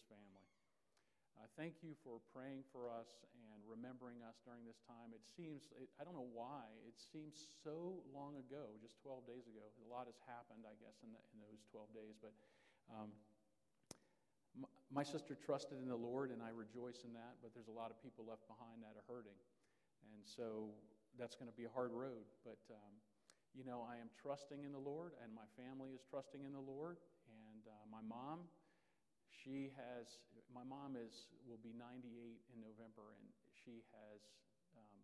[0.00, 0.48] this family.
[1.36, 5.12] Uh, thank you for praying for us and remembering us during this time.
[5.12, 9.44] It seems, it, I don't know why, it seems so long ago, just 12 days
[9.44, 9.60] ago.
[9.60, 12.16] A lot has happened, I guess, in, the, in those 12 days.
[12.20, 12.32] But
[12.88, 13.12] um,
[14.56, 17.76] my, my sister trusted in the Lord, and I rejoice in that, but there's a
[17.76, 19.36] lot of people left behind that are hurting.
[20.12, 20.72] And so
[21.20, 22.24] that's going to be a hard road.
[22.44, 22.92] But, um,
[23.52, 26.64] you know, I am trusting in the Lord, and my family is trusting in the
[26.64, 27.00] Lord.
[27.32, 28.44] And uh, my mom,
[29.30, 30.18] she has,
[30.50, 32.10] my mom is, will be 98
[32.50, 34.20] in November, and she has
[34.74, 35.00] um,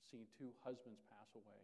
[0.00, 1.62] seen two husbands pass away.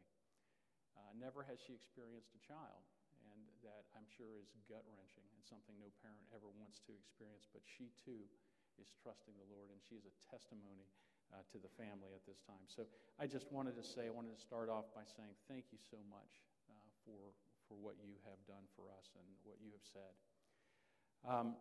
[0.92, 2.84] Uh, never has she experienced a child,
[3.32, 7.48] and that I'm sure is gut wrenching and something no parent ever wants to experience.
[7.48, 8.28] But she too
[8.76, 10.88] is trusting the Lord, and she is a testimony
[11.32, 12.64] uh, to the family at this time.
[12.68, 12.84] So
[13.16, 15.96] I just wanted to say, I wanted to start off by saying thank you so
[16.12, 17.32] much uh, for,
[17.68, 20.12] for what you have done for us and what you have said.
[21.22, 21.54] Um,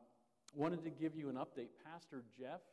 [0.57, 1.69] wanted to give you an update.
[1.85, 2.65] Pastor Jeff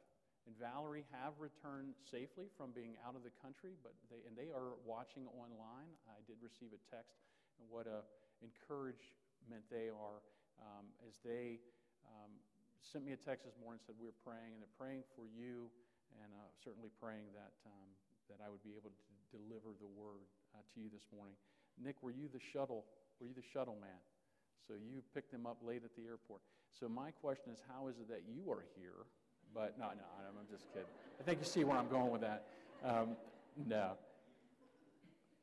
[0.49, 4.49] and Valerie have returned safely from being out of the country, but they, and they
[4.49, 5.93] are watching online.
[6.09, 7.21] I did receive a text,
[7.61, 8.09] and what a
[8.41, 10.25] encouragement they are
[10.65, 11.61] um, as they
[12.09, 12.33] um,
[12.81, 15.69] sent me a text this morning and said, We're praying, and they're praying for you,
[16.25, 17.89] and uh, certainly praying that, um,
[18.33, 20.25] that I would be able to deliver the word
[20.57, 21.37] uh, to you this morning.
[21.77, 22.89] Nick, were you the shuttle?
[23.21, 24.01] Were you the shuttle man?
[24.65, 26.41] So you picked them up late at the airport.
[26.79, 29.07] So my question is, how is it that you are here?
[29.55, 30.89] But no, no, I'm just kidding.
[31.19, 32.47] I think you see where I'm going with that.
[32.85, 33.17] Um,
[33.67, 33.93] no.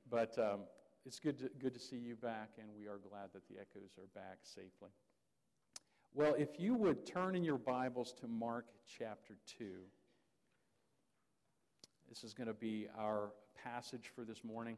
[0.09, 0.61] But um,
[1.05, 3.91] it's good to, good to see you back, and we are glad that the echoes
[3.97, 4.89] are back safely.
[6.13, 9.65] Well, if you would turn in your Bibles to Mark chapter 2,
[12.07, 14.77] this is going to be our passage for this morning.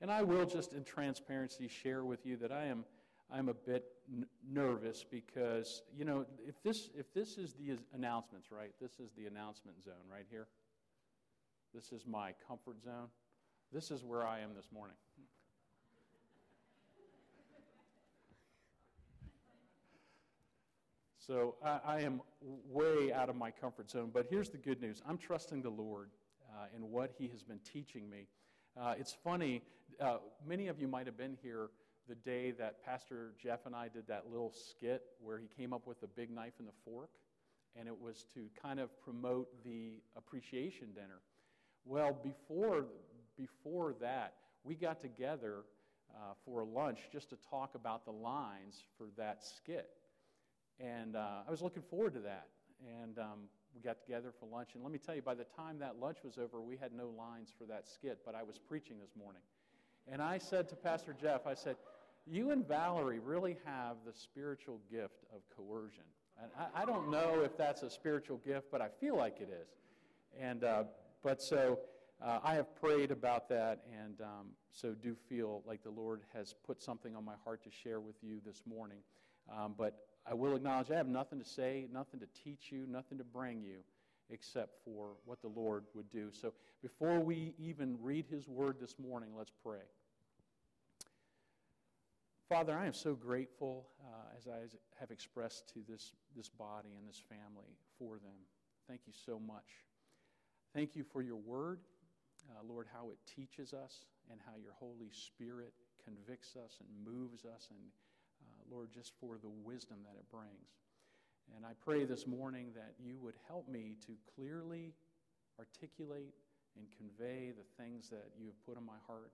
[0.00, 2.84] And I will just in transparency share with you that I am
[3.30, 8.52] I'm a bit n- nervous because you know if this if this is the announcements
[8.52, 10.46] right this is the announcement zone right here
[11.76, 13.08] this is my comfort zone.
[13.70, 14.96] This is where I am this morning.
[21.18, 22.22] So I, I, am
[22.70, 24.10] way out of my comfort zone.
[24.14, 26.08] But here's the good news I'm trusting the Lord
[26.48, 28.26] uh, in what He has been teaching me.
[28.78, 29.62] Uh, it's funny,
[30.00, 31.70] uh, many of you might have been here
[32.10, 35.86] the day that Pastor Jeff and I did that little skit where he came up
[35.86, 37.08] with a big knife and the fork,
[37.74, 41.20] and it was to kind of promote the appreciation dinner.
[41.86, 42.84] Well, before,
[43.38, 45.64] before that, we got together
[46.14, 49.88] uh, for lunch just to talk about the lines for that skit.
[50.78, 52.48] And uh, I was looking forward to that.
[53.02, 54.70] And um, we got together for lunch.
[54.74, 57.10] And let me tell you, by the time that lunch was over, we had no
[57.16, 59.42] lines for that skit, but I was preaching this morning.
[60.10, 61.76] And I said to Pastor Jeff, I said,
[62.26, 66.04] You and Valerie really have the spiritual gift of coercion.
[66.42, 69.50] And I, I don't know if that's a spiritual gift, but I feel like it
[69.50, 69.68] is.
[70.40, 70.84] And uh,
[71.22, 71.80] but so
[72.24, 76.54] uh, I have prayed about that, and um, so do feel like the Lord has
[76.66, 78.98] put something on my heart to share with you this morning.
[79.54, 79.98] Um, but
[80.28, 83.62] I will acknowledge I have nothing to say, nothing to teach you, nothing to bring
[83.62, 83.78] you
[84.30, 86.30] except for what the Lord would do.
[86.32, 89.84] So before we even read His word this morning, let's pray.
[92.48, 94.58] Father, I am so grateful, uh, as I
[95.00, 98.38] have expressed to this, this body and this family, for them.
[98.88, 99.66] Thank you so much.
[100.74, 101.80] Thank you for your word,
[102.50, 105.72] uh, Lord, how it teaches us and how your Holy Spirit
[106.04, 107.80] convicts us and moves us, and
[108.70, 110.76] Lord, just for the wisdom that it brings.
[111.54, 114.94] And I pray this morning that you would help me to clearly
[115.58, 116.34] articulate
[116.74, 119.32] and convey the things that you have put in my heart,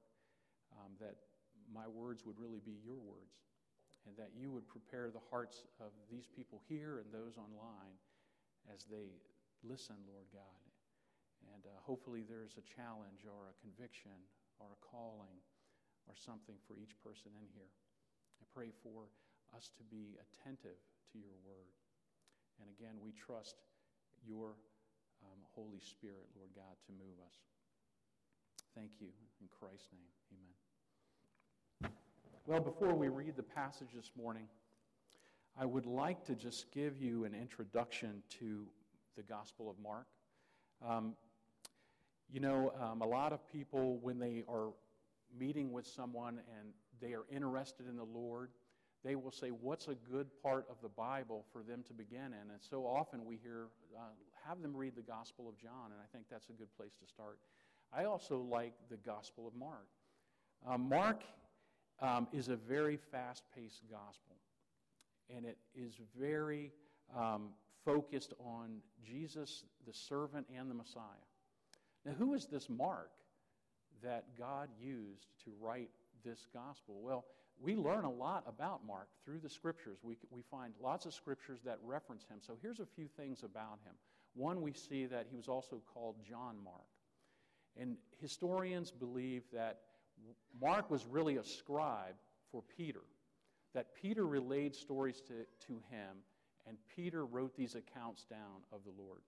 [0.77, 1.17] um, that
[1.73, 3.49] my words would really be your words,
[4.07, 7.97] and that you would prepare the hearts of these people here and those online
[8.71, 9.19] as they
[9.65, 10.63] listen, Lord God.
[11.55, 14.15] And uh, hopefully, there's a challenge or a conviction
[14.61, 15.43] or a calling
[16.07, 17.75] or something for each person in here.
[18.43, 19.07] I pray for
[19.57, 20.75] us to be attentive
[21.13, 21.71] to your word.
[22.59, 23.55] And again, we trust
[24.27, 24.57] your
[25.23, 27.37] um, Holy Spirit, Lord God, to move us.
[28.75, 29.07] Thank you.
[29.41, 30.11] In Christ's name,
[31.83, 31.93] amen.
[32.47, 34.49] Well, before we read the passage this morning,
[35.57, 38.67] I would like to just give you an introduction to
[39.17, 40.07] the Gospel of Mark.
[40.85, 41.15] Um,
[42.29, 44.71] you know, um, a lot of people, when they are
[45.39, 46.73] meeting with someone and
[47.03, 48.51] they are interested in the Lord,
[49.05, 52.51] they will say, What's a good part of the Bible for them to begin in?
[52.51, 53.67] And so often we hear,
[53.97, 54.03] uh,
[54.47, 57.07] Have them read the Gospel of John, and I think that's a good place to
[57.07, 57.39] start.
[57.93, 59.89] I also like the Gospel of Mark.
[60.67, 61.23] Uh, Mark
[62.01, 64.37] um, is a very fast paced gospel.
[65.35, 66.73] And it is very
[67.17, 67.51] um,
[67.85, 71.03] focused on Jesus, the servant, and the Messiah.
[72.05, 73.11] Now, who is this Mark
[74.03, 75.91] that God used to write
[76.25, 77.01] this gospel?
[77.03, 77.25] Well,
[77.61, 79.99] we learn a lot about Mark through the scriptures.
[80.03, 82.39] We, we find lots of scriptures that reference him.
[82.41, 83.95] So here's a few things about him.
[84.35, 86.89] One, we see that he was also called John Mark.
[87.79, 89.81] And historians believe that
[90.61, 92.15] Mark was really a scribe
[92.51, 93.03] for Peter,
[93.75, 95.35] that Peter relayed stories to,
[95.67, 96.19] to him,
[96.67, 99.21] and Peter wrote these accounts down of the Lord.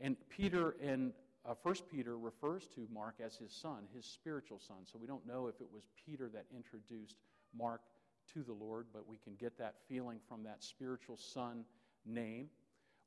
[0.00, 1.12] And Peter in
[1.48, 4.78] uh, First Peter refers to Mark as his son, his spiritual son.
[4.84, 7.16] So we don't know if it was Peter that introduced
[7.56, 7.80] Mark
[8.34, 11.64] to the Lord, but we can get that feeling from that spiritual son
[12.06, 12.48] name.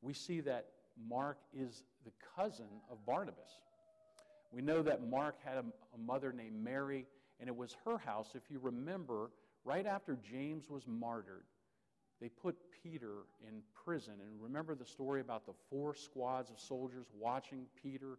[0.01, 0.67] We see that
[1.09, 3.59] Mark is the cousin of Barnabas.
[4.51, 7.05] We know that Mark had a, a mother named Mary,
[7.39, 9.31] and it was her house, if you remember,
[9.63, 11.45] right after James was martyred,
[12.21, 14.13] they put Peter in prison.
[14.21, 18.17] And remember the story about the four squads of soldiers watching Peter,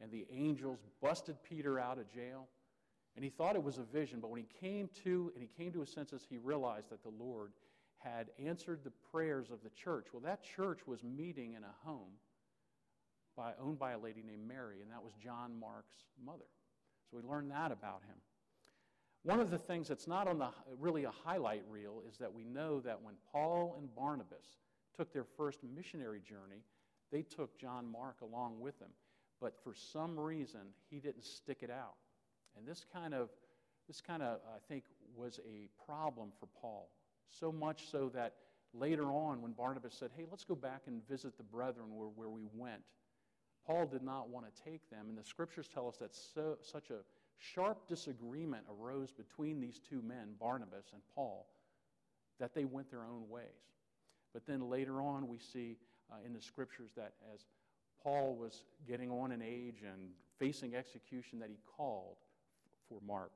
[0.00, 2.48] and the angels busted Peter out of jail?
[3.14, 5.72] And he thought it was a vision, but when he came to and he came
[5.72, 7.52] to his senses, he realized that the Lord
[7.98, 10.08] had answered the prayers of the church.
[10.12, 12.12] Well, that church was meeting in a home
[13.36, 16.44] by, owned by a lady named Mary, and that was John Mark's mother.
[17.10, 18.16] So we learned that about him.
[19.26, 22.44] One of the things that's not on the really a highlight reel is that we
[22.44, 24.60] know that when Paul and Barnabas
[24.96, 26.62] took their first missionary journey,
[27.10, 28.90] they took John Mark along with them.
[29.40, 31.96] But for some reason, he didn't stick it out.
[32.56, 33.30] And this kind of,
[33.88, 34.84] this kind of, I think,
[35.16, 36.88] was a problem for Paul.
[37.28, 38.34] So much so that
[38.72, 42.30] later on, when Barnabas said, Hey, let's go back and visit the brethren where, where
[42.30, 42.82] we went,
[43.66, 45.06] Paul did not want to take them.
[45.08, 46.98] And the scriptures tell us that so, such a
[47.38, 51.46] sharp disagreement arose between these two men, Barnabas and Paul,
[52.38, 53.44] that they went their own ways.
[54.32, 55.76] But then later on, we see
[56.10, 57.40] uh, in the scriptures that as
[58.02, 62.16] Paul was getting on in age and facing execution, that he called
[62.88, 63.32] for Mark.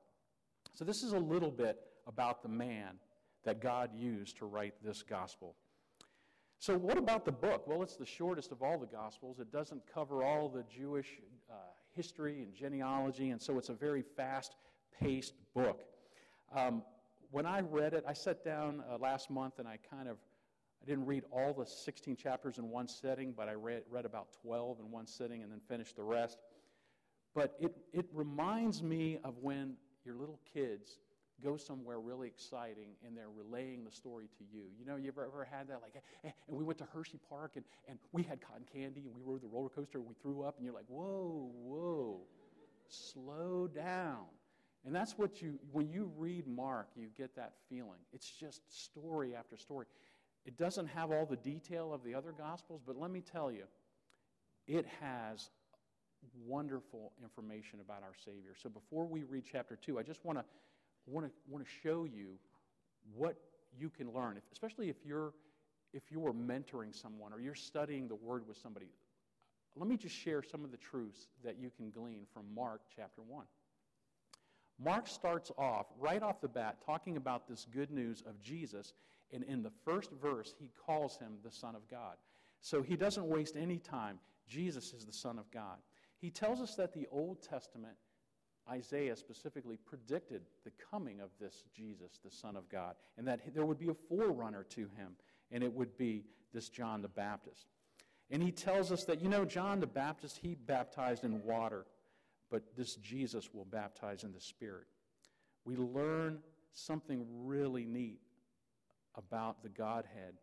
[0.73, 2.99] So, this is a little bit about the man
[3.43, 5.55] that God used to write this gospel.
[6.59, 7.67] So, what about the book?
[7.67, 9.39] Well, it's the shortest of all the Gospels.
[9.39, 11.07] It doesn't cover all the Jewish
[11.95, 14.55] history and genealogy, and so it's a very fast
[14.99, 15.83] paced book.
[16.55, 16.83] Um,
[17.31, 20.17] when I read it, I sat down uh, last month and I kind of
[20.81, 24.29] I didn't read all the 16 chapters in one sitting, but I read, read about
[24.41, 26.39] 12 in one sitting and then finished the rest.
[27.35, 30.97] But it, it reminds me of when your little kids
[31.41, 34.63] go somewhere really exciting and they're relaying the story to you.
[34.79, 35.81] You know, you ever, ever had that?
[35.81, 39.15] Like, eh, and we went to Hershey Park and, and we had cotton candy and
[39.15, 42.21] we rode the roller coaster and we threw up and you're like, whoa, whoa,
[42.87, 44.25] slow down.
[44.85, 47.99] And that's what you, when you read Mark, you get that feeling.
[48.13, 49.85] It's just story after story.
[50.45, 53.65] It doesn't have all the detail of the other Gospels, but let me tell you,
[54.67, 55.49] it has
[56.45, 58.53] wonderful information about our Savior.
[58.55, 60.45] So before we read chapter 2, I just want to
[61.07, 62.37] want to want to show you
[63.15, 63.35] what
[63.77, 65.33] you can learn, if, especially if you're
[65.93, 68.87] if you're mentoring someone or you're studying the Word with somebody.
[69.75, 73.21] Let me just share some of the truths that you can glean from Mark chapter
[73.21, 73.45] 1.
[74.83, 78.93] Mark starts off right off the bat talking about this good news of Jesus,
[79.31, 82.15] and in the first verse, he calls him the Son of God.
[82.61, 84.19] So he doesn't waste any time.
[84.47, 85.77] Jesus is the Son of God.
[86.19, 87.95] He tells us that the Old Testament
[88.69, 93.65] Isaiah specifically predicted the coming of this Jesus, the Son of God, and that there
[93.65, 95.15] would be a forerunner to him,
[95.51, 97.67] and it would be this John the Baptist.
[98.29, 101.85] And he tells us that, you know, John the Baptist, he baptized in water,
[102.49, 104.87] but this Jesus will baptize in the Spirit.
[105.65, 106.39] We learn
[106.73, 108.19] something really neat
[109.15, 110.35] about the Godhead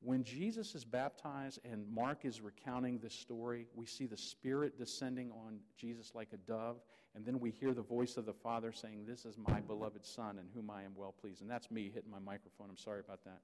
[0.00, 5.30] when Jesus is baptized and Mark is recounting this story, we see the Spirit descending
[5.32, 6.76] on Jesus like a dove,
[7.16, 10.38] and then we hear the voice of the Father saying, This is my beloved Son
[10.38, 11.40] in whom I am well pleased.
[11.40, 12.68] And that's me hitting my microphone.
[12.68, 13.40] I'm sorry about that.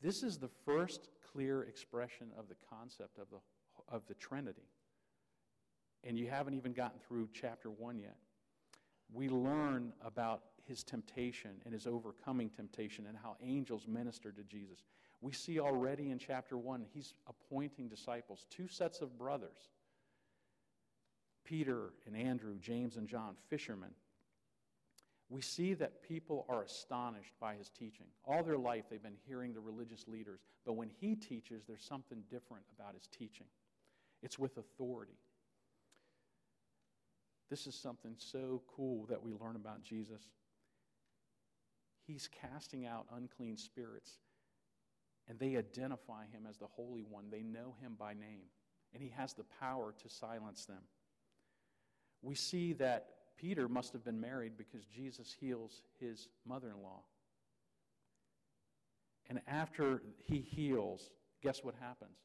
[0.00, 3.36] This is the first clear expression of the concept of the,
[3.94, 4.66] of the Trinity.
[6.04, 8.16] And you haven't even gotten through chapter 1 yet.
[9.12, 14.84] We learn about his temptation and his overcoming temptation and how angels ministered to Jesus.
[15.20, 19.68] We see already in chapter 1, he's appointing disciples, two sets of brothers
[21.44, 23.90] Peter and Andrew, James and John, fishermen.
[25.28, 28.06] We see that people are astonished by his teaching.
[28.24, 32.22] All their life, they've been hearing the religious leaders, but when he teaches, there's something
[32.30, 33.46] different about his teaching.
[34.22, 35.16] It's with authority.
[37.48, 40.22] This is something so cool that we learn about Jesus.
[42.06, 44.18] he's casting out unclean spirits.
[45.28, 47.26] And they identify him as the Holy One.
[47.30, 48.50] They know him by name.
[48.92, 50.82] And he has the power to silence them.
[52.22, 57.02] We see that Peter must have been married because Jesus heals his mother in law.
[59.28, 61.10] And after he heals,
[61.42, 62.18] guess what happens?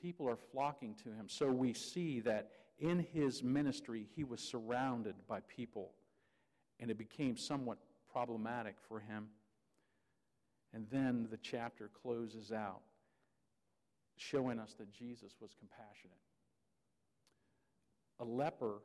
[0.00, 1.28] People are flocking to him.
[1.28, 5.92] So we see that in his ministry, he was surrounded by people,
[6.78, 7.78] and it became somewhat
[8.10, 9.28] problematic for him.
[10.72, 12.82] And then the chapter closes out,
[14.16, 16.18] showing us that Jesus was compassionate.
[18.20, 18.82] A leper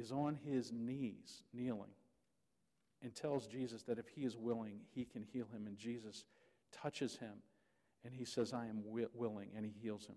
[0.00, 1.92] is on his knees, kneeling,
[3.02, 5.66] and tells Jesus that if he is willing, he can heal him.
[5.66, 6.24] And Jesus
[6.72, 7.42] touches him,
[8.04, 8.82] and he says, I am
[9.14, 10.16] willing, and he heals him.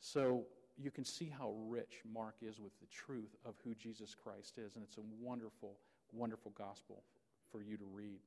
[0.00, 0.44] So
[0.76, 4.76] you can see how rich Mark is with the truth of who Jesus Christ is,
[4.76, 5.78] and it's a wonderful,
[6.12, 7.02] wonderful gospel
[7.50, 8.20] for you to read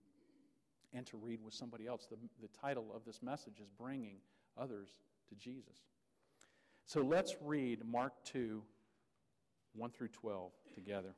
[0.93, 2.05] and to read with somebody else.
[2.10, 4.17] The, the title of this message is Bringing
[4.57, 4.89] Others
[5.29, 5.86] to Jesus.
[6.86, 8.62] So let's read Mark 2,
[9.75, 11.13] 1 through 12 together.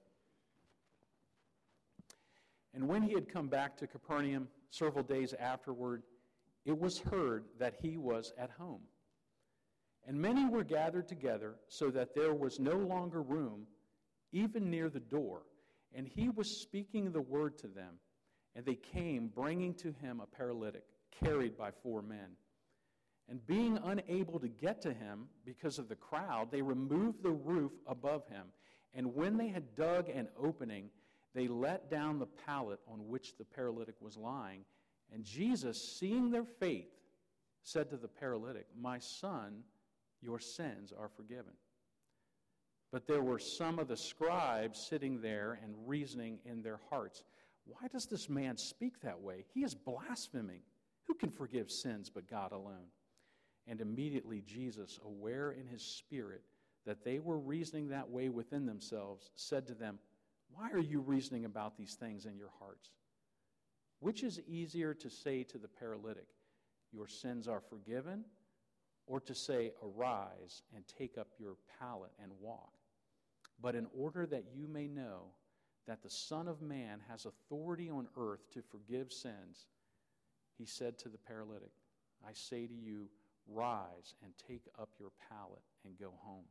[2.74, 6.04] And when he had come back to Capernaum several days afterward,
[6.66, 8.82] it was heard that he was at home.
[10.08, 13.68] And many were gathered together so that there was no longer room,
[14.32, 15.44] even near the door.
[15.94, 18.00] And he was speaking the word to them.
[18.56, 20.84] And they came, bringing to him a paralytic,
[21.24, 22.36] carried by four men.
[23.30, 27.72] And being unable to get to him because of the crowd, they removed the roof
[27.88, 28.48] above him.
[28.94, 30.90] And when they had dug an opening,
[31.34, 34.66] they let down the pallet on which the paralytic was lying.
[35.12, 36.92] And Jesus, seeing their faith,
[37.64, 39.64] said to the paralytic, My son,
[40.22, 41.54] your sins are forgiven.
[42.92, 47.24] But there were some of the scribes sitting there and reasoning in their hearts,
[47.66, 49.46] Why does this man speak that way?
[49.54, 50.62] He is blaspheming.
[51.08, 52.88] Who can forgive sins but God alone?
[53.68, 56.42] And immediately Jesus, aware in his spirit
[56.86, 60.00] that they were reasoning that way within themselves, said to them,
[60.54, 62.90] Why are you reasoning about these things in your hearts?
[64.00, 66.28] Which is easier to say to the paralytic,
[66.92, 68.26] Your sins are forgiven?
[69.06, 72.74] or to say, Arise and take up your pallet and walk.
[73.62, 75.28] But in order that you may know
[75.88, 79.68] that the Son of Man has authority on earth to forgive sins,
[80.58, 81.72] he said to the paralytic,
[82.26, 83.10] I say to you,
[83.48, 86.46] Rise and take up your pallet and go home.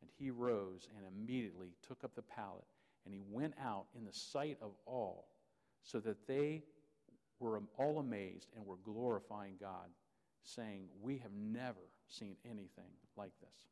[0.00, 2.66] And he rose and immediately took up the pallet,
[3.04, 5.28] and he went out in the sight of all,
[5.82, 6.62] so that they
[7.38, 9.88] were all amazed and were glorifying God
[10.42, 13.64] saying, We have never seen anything like this.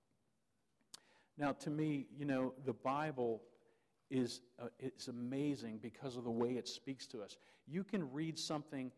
[1.39, 3.43] Now, to me, you know, the Bible
[4.11, 7.37] is uh, it's amazing because of the way it speaks to us.
[7.67, 8.93] You can read something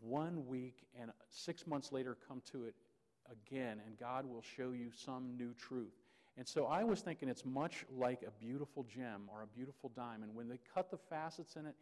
[0.00, 2.74] one week and six months later come to it
[3.30, 5.94] again, and God will show you some new truth.
[6.36, 10.34] And so I was thinking it's much like a beautiful gem or a beautiful diamond.
[10.34, 11.74] When they cut the facets in it,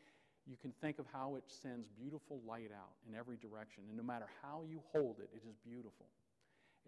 [0.46, 3.84] you can think of how it sends beautiful light out in every direction.
[3.88, 6.06] And no matter how you hold it, it is beautiful.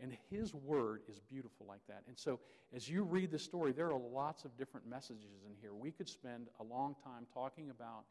[0.02, 2.02] And His Word is beautiful like that.
[2.08, 2.40] And so,
[2.74, 5.74] as you read the story, there are lots of different messages in here.
[5.74, 8.04] We could spend a long time talking about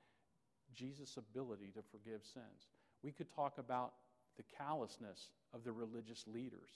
[0.74, 2.68] Jesus' ability to forgive sins.
[3.04, 3.94] We could talk about
[4.38, 6.70] the callousness of the religious leaders.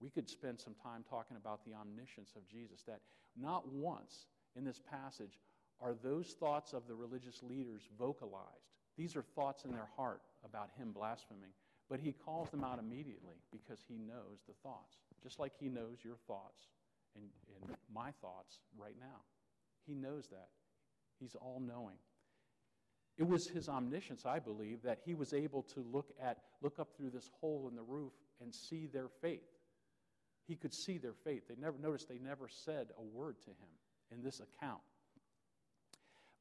[0.00, 3.00] We could spend some time talking about the omniscience of Jesus, that
[3.40, 4.26] not once
[4.56, 5.38] in this passage
[5.80, 8.70] are those thoughts of the religious leaders vocalized.
[8.96, 11.50] These are thoughts in their heart about him blaspheming,
[11.90, 15.98] but he calls them out immediately because he knows the thoughts, just like he knows
[16.02, 16.68] your thoughts
[17.16, 17.24] and,
[17.62, 19.22] and my thoughts right now.
[19.86, 20.48] He knows that.
[21.20, 21.96] He's all knowing.
[23.16, 26.96] It was his omniscience, I believe, that he was able to look at look up
[26.96, 29.42] through this hole in the roof and see their faith.
[30.46, 31.48] He could see their faith.
[31.48, 33.70] They never noticed they never said a word to him
[34.10, 34.80] in this account.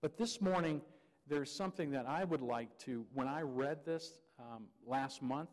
[0.01, 0.81] But this morning,
[1.27, 5.49] there's something that I would like to, when I read this um, last month,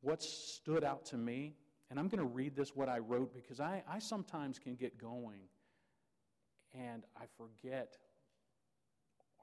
[0.00, 1.54] what stood out to me,
[1.90, 4.98] and I'm going to read this, what I wrote, because I, I sometimes can get
[4.98, 5.42] going
[6.74, 7.96] and I forget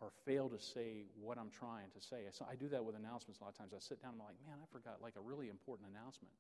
[0.04, 2.28] or fail to say what I'm trying to say.
[2.32, 3.72] So I do that with announcements a lot of times.
[3.74, 6.34] I sit down and I'm like, man, I forgot like a really important announcement.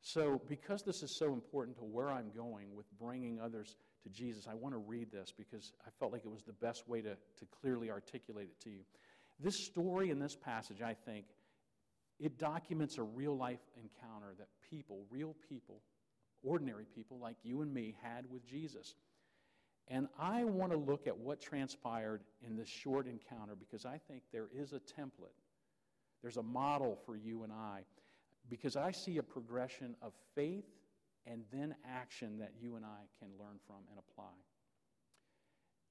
[0.00, 4.46] So, because this is so important to where I'm going with bringing others to Jesus,
[4.48, 7.14] I want to read this because I felt like it was the best way to,
[7.14, 8.80] to clearly articulate it to you.
[9.40, 11.26] This story in this passage, I think,
[12.20, 15.82] it documents a real life encounter that people, real people,
[16.42, 18.94] ordinary people like you and me, had with Jesus.
[19.88, 24.22] And I want to look at what transpired in this short encounter because I think
[24.32, 25.32] there is a template.
[26.22, 27.84] There's a model for you and I
[28.50, 30.66] because I see a progression of faith
[31.26, 34.32] and then action that you and I can learn from and apply.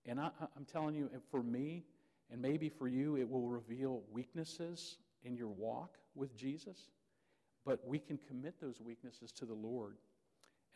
[0.06, 1.84] And I, am telling you, for me,
[2.32, 6.90] and maybe for you, it will reveal weaknesses in your walk with Jesus,
[7.66, 9.98] but we can commit those weaknesses to the Lord.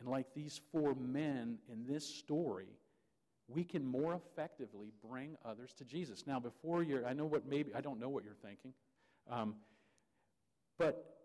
[0.00, 2.78] And like these four men in this story,
[3.52, 6.26] we can more effectively bring others to Jesus.
[6.26, 8.72] Now, before you're, I know what maybe, I don't know what you're thinking,
[9.30, 9.54] um,
[10.78, 11.16] but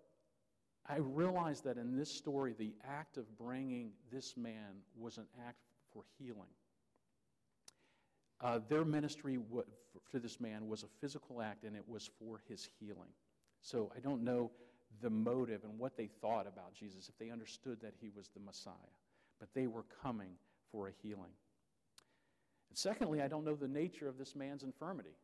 [0.87, 5.57] I realize that in this story, the act of bringing this man was an act
[5.93, 6.53] for healing.
[8.39, 9.39] Uh, their ministry
[10.11, 13.09] to this man was a physical act, and it was for his healing.
[13.61, 14.51] So I don't know
[15.01, 18.39] the motive and what they thought about Jesus, if they understood that he was the
[18.39, 18.73] Messiah.
[19.39, 20.31] But they were coming
[20.71, 21.31] for a healing.
[22.69, 25.15] And secondly, I don't know the nature of this man's infirmity.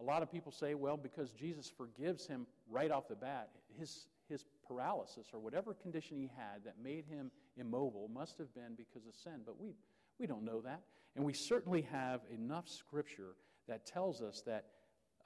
[0.00, 4.08] A lot of people say, well, because Jesus forgives him right off the bat, his,
[4.28, 9.06] his paralysis or whatever condition he had that made him immobile must have been because
[9.06, 9.42] of sin.
[9.46, 9.74] But we,
[10.18, 10.80] we don't know that.
[11.16, 13.36] And we certainly have enough scripture
[13.68, 14.64] that tells us that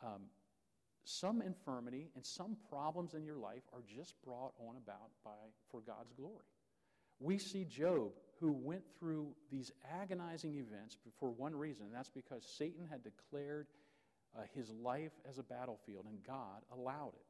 [0.05, 0.23] um,
[1.05, 5.31] some infirmity and some problems in your life are just brought on about by,
[5.71, 6.45] for God's glory.
[7.21, 12.45] We see Job, who went through these agonizing events for one reason, and that's because
[12.45, 13.67] Satan had declared
[14.37, 17.27] uh, his life as a battlefield, and God allowed it.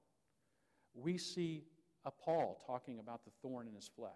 [0.94, 1.64] We see
[2.04, 4.12] a Paul talking about the thorn in his flesh.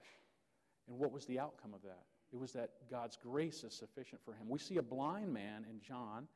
[0.88, 2.04] And what was the outcome of that?
[2.32, 4.48] It was that God's grace is sufficient for him.
[4.48, 6.26] We see a blind man in John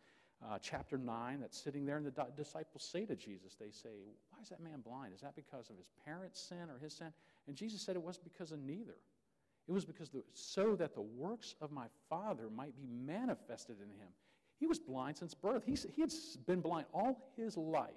[0.44, 3.88] uh, chapter 9 that's sitting there, and the disciples say to Jesus, they say,
[4.30, 5.14] Why is that man blind?
[5.14, 7.08] Is that because of his parents' sin or his sin?
[7.46, 8.96] And Jesus said it was because of neither.
[9.68, 13.88] It was because the, so that the works of my Father might be manifested in
[13.88, 14.08] him.
[14.58, 15.64] He was blind since birth.
[15.66, 16.12] He, he had
[16.46, 17.90] been blind all his life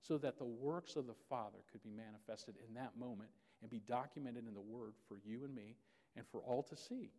[0.00, 3.80] so that the works of the Father could be manifested in that moment and be
[3.86, 5.76] documented in the Word for you and me
[6.16, 7.10] and for all to see.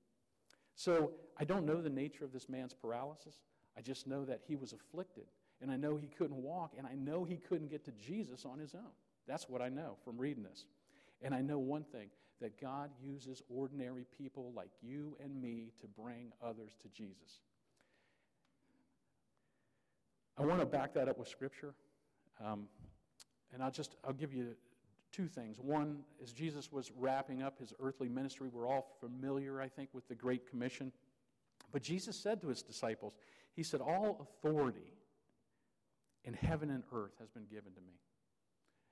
[0.76, 3.42] So I don't know the nature of this man's paralysis.
[3.78, 5.26] I just know that he was afflicted,
[5.62, 8.58] and I know he couldn't walk, and I know he couldn't get to Jesus on
[8.60, 8.92] his own.
[9.28, 10.66] That's what I know from reading this.
[11.22, 12.10] And I know one thing
[12.41, 17.39] that God uses ordinary people like you and me to bring others to Jesus.
[20.38, 21.73] I want to back that up with Scripture.
[22.43, 22.67] Um,
[23.54, 24.56] and I'll just I'll give you
[25.12, 25.60] two things.
[25.60, 30.08] One, as Jesus was wrapping up his earthly ministry, we're all familiar, I think, with
[30.08, 30.91] the Great Commission.
[31.71, 33.13] But Jesus said to his disciples,
[33.54, 34.93] He said, All authority
[36.23, 37.93] in heaven and earth has been given to me.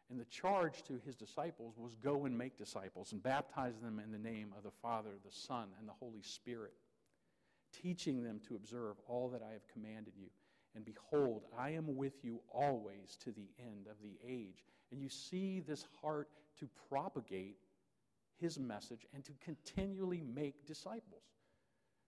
[0.09, 4.11] And the charge to his disciples was go and make disciples and baptize them in
[4.11, 6.73] the name of the Father, the Son, and the Holy Spirit,
[7.81, 10.27] teaching them to observe all that I have commanded you.
[10.75, 14.65] And behold, I am with you always to the end of the age.
[14.91, 17.57] And you see this heart to propagate
[18.39, 21.23] his message and to continually make disciples.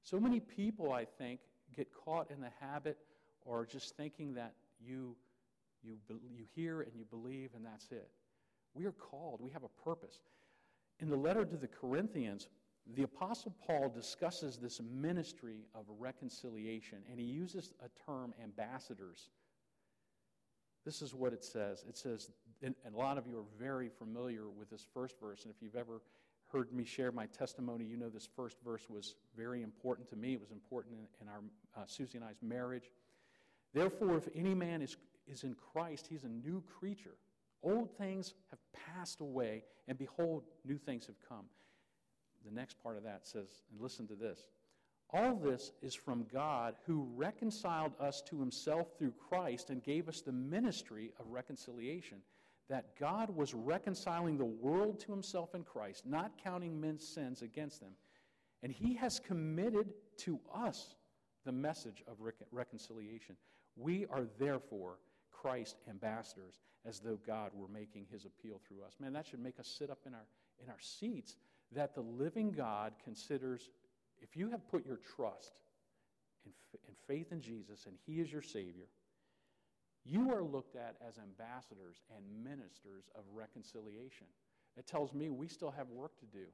[0.04, 1.40] So many people, I think,
[1.76, 2.98] get caught in the habit
[3.46, 5.16] or just thinking that you,
[5.84, 8.10] you, you hear and you believe and that's it.
[8.74, 10.20] We are called, we have a purpose.
[11.00, 12.48] In the letter to the Corinthians,
[12.96, 19.30] the Apostle Paul discusses this ministry of reconciliation, and he uses a term ambassadors.
[20.86, 21.84] This is what it says.
[21.88, 22.32] It says,
[22.64, 25.76] and a lot of you are very familiar with this first verse, and if you've
[25.76, 26.02] ever
[26.52, 30.34] heard me share my testimony, you know this first verse was very important to me.
[30.34, 31.42] It was important in, in our
[31.78, 32.92] uh, Susie and I's marriage.
[33.74, 34.98] Therefore, if any man is,
[35.32, 37.16] is in Christ, he's a new creature.
[37.64, 41.46] Old things have passed away, and behold, new things have come.
[42.46, 44.44] The next part of that says, and listen to this
[45.14, 50.22] all this is from God who reconciled us to himself through Christ and gave us
[50.22, 52.20] the ministry of reconciliation
[52.70, 57.82] that God was reconciling the world to himself in Christ, not counting men's sins against
[57.82, 57.92] them.
[58.64, 59.90] And he has committed
[60.20, 60.96] to us
[61.46, 62.16] the message of
[62.52, 63.36] reconciliation.
[63.76, 65.00] We are therefore
[65.42, 68.94] Christ ambassadors, as though God were making his appeal through us.
[69.00, 70.26] Man, that should make us sit up in our,
[70.62, 71.36] in our seats
[71.74, 73.70] that the living God considers
[74.22, 75.54] if you have put your trust
[76.46, 76.52] in,
[76.88, 78.88] in faith in Jesus and he is your Savior,
[80.06, 84.28] you are looked at as ambassadors and ministers of reconciliation.
[84.78, 86.46] It tells me we still have work to do.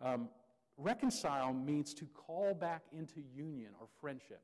[0.00, 0.28] Um,
[0.76, 4.42] reconcile means to call back into union or friendship.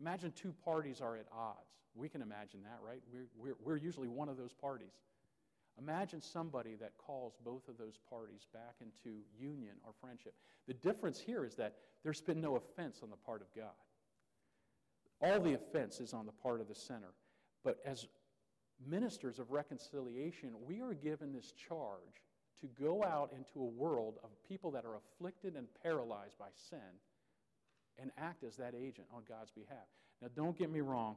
[0.00, 1.82] Imagine two parties are at odds.
[1.94, 3.02] We can imagine that, right?
[3.12, 4.92] We're, we're, we're usually one of those parties.
[5.78, 10.34] Imagine somebody that calls both of those parties back into union or friendship.
[10.66, 13.74] The difference here is that there's been no offense on the part of God.
[15.20, 17.14] All the offense is on the part of the sinner.
[17.64, 18.06] But as
[18.86, 22.22] ministers of reconciliation, we are given this charge
[22.60, 26.78] to go out into a world of people that are afflicted and paralyzed by sin
[28.00, 29.86] and act as that agent on God's behalf.
[30.22, 31.16] Now, don't get me wrong.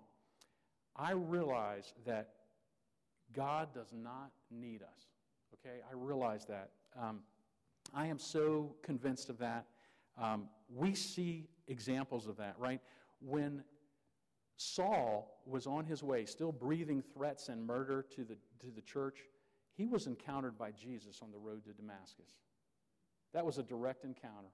[0.95, 2.29] I realize that
[3.33, 5.07] God does not need us.
[5.53, 5.77] Okay?
[5.89, 6.71] I realize that.
[6.99, 7.19] Um,
[7.93, 9.65] I am so convinced of that.
[10.21, 12.81] Um, we see examples of that, right?
[13.21, 13.63] When
[14.57, 19.19] Saul was on his way, still breathing threats and murder to the, to the church,
[19.73, 22.39] he was encountered by Jesus on the road to Damascus.
[23.33, 24.49] That was a direct encounter.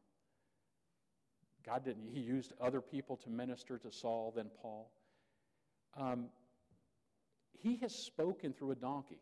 [1.68, 4.90] God didn't, he used other people to minister to Saul than Paul.
[5.98, 6.28] Um,
[7.60, 9.20] he has spoken through a donkey,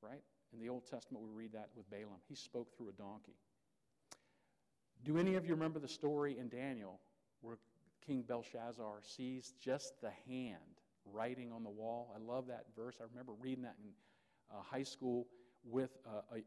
[0.00, 0.22] right?
[0.52, 2.20] In the Old Testament, we read that with Balaam.
[2.28, 3.34] He spoke through a donkey.
[5.04, 7.00] Do any of you remember the story in Daniel
[7.40, 7.58] where
[8.06, 10.58] King Belshazzar sees just the hand
[11.04, 12.14] writing on the wall?
[12.14, 12.98] I love that verse.
[13.00, 13.90] I remember reading that in
[14.56, 15.26] uh, high school
[15.64, 15.90] with
[16.32, 16.42] an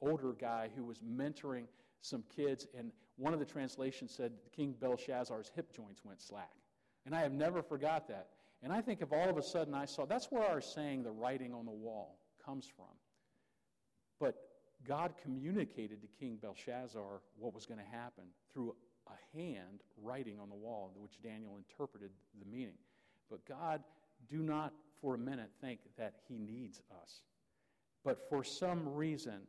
[0.00, 1.64] older guy who was mentoring
[2.04, 6.52] some kids, and one of the translations said King Belshazzar's hip joints went slack.
[7.06, 8.28] And I have never forgot that.
[8.62, 11.10] And I think if all of a sudden I saw, that's where our saying, the
[11.10, 12.86] writing on the wall, comes from.
[14.20, 14.34] But
[14.86, 18.74] God communicated to King Belshazzar what was going to happen through
[19.06, 22.78] a hand writing on the wall, which Daniel interpreted the meaning.
[23.30, 23.82] But God,
[24.28, 27.22] do not for a minute think that He needs us.
[28.04, 29.40] But for some reason,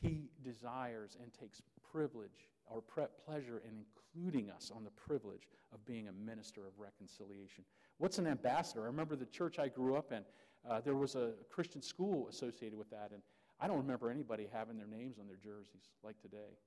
[0.00, 2.82] He desires and takes privilege or
[3.26, 7.64] pleasure in including us on the privilege of being a minister of reconciliation.
[7.98, 8.82] What's an ambassador?
[8.82, 10.22] I remember the church I grew up in,
[10.68, 13.22] uh, there was a Christian school associated with that, and
[13.60, 16.58] I don't remember anybody having their names on their jerseys like today.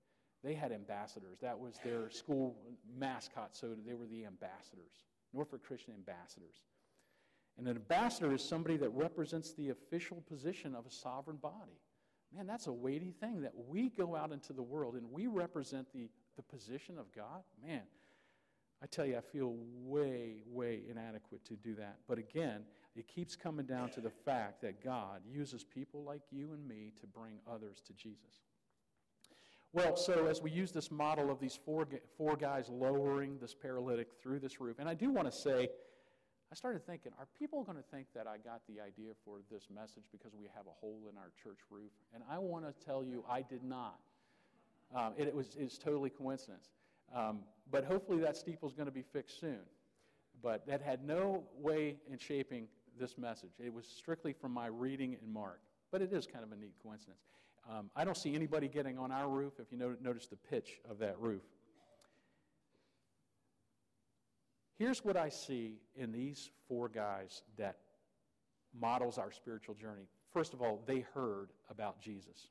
[0.44, 1.40] They had ambassadors.
[1.42, 2.58] That was their school
[2.98, 6.64] mascot, so they were the ambassadors, Norfolk Christian ambassadors.
[7.58, 11.80] And an ambassador is somebody that represents the official position of a sovereign body.
[12.36, 15.88] Man, that's a weighty thing that we go out into the world and we represent
[15.94, 17.44] the, the position of God.
[17.66, 17.84] Man,
[18.82, 21.98] I tell you, I feel way, way inadequate to do that.
[22.08, 22.64] But again,
[22.96, 26.92] it keeps coming down to the fact that God uses people like you and me
[27.00, 28.42] to bring others to Jesus.
[29.72, 34.10] Well, so as we use this model of these four, four guys lowering this paralytic
[34.22, 35.70] through this roof, and I do want to say,
[36.54, 39.70] I started thinking, are people going to think that I got the idea for this
[39.74, 41.90] message because we have a hole in our church roof?
[42.14, 43.98] And I want to tell you, I did not.
[44.96, 46.70] Um, it, it, was totally coincidence.
[47.16, 47.40] Um,
[47.72, 49.62] but hopefully that steeple is going to be fixed soon.
[50.44, 52.68] But that had no way in shaping
[53.00, 53.54] this message.
[53.58, 55.60] It was strictly from my reading in Mark.
[55.92, 57.22] But it is kind of a neat coincidence.
[57.68, 61.00] Um, I don't see anybody getting on our roof if you notice the pitch of
[61.00, 61.42] that roof.
[64.84, 67.78] Here's what I see in these four guys that
[68.78, 70.10] models our spiritual journey.
[70.34, 72.50] First of all, they heard about Jesus.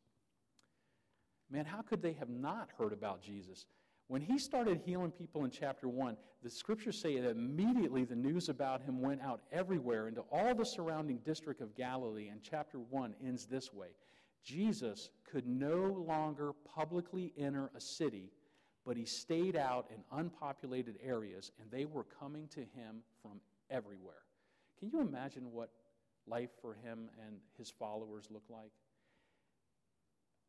[1.50, 3.66] Man, how could they have not heard about Jesus?
[4.06, 8.48] When he started healing people in chapter 1, the scriptures say that immediately the news
[8.48, 13.14] about him went out everywhere into all the surrounding district of Galilee, and chapter 1
[13.22, 13.88] ends this way
[14.42, 18.30] Jesus could no longer publicly enter a city
[18.84, 23.40] but he stayed out in unpopulated areas, and they were coming to him from
[23.70, 24.22] everywhere.
[24.78, 25.70] Can you imagine what
[26.26, 28.72] life for him and his followers looked like?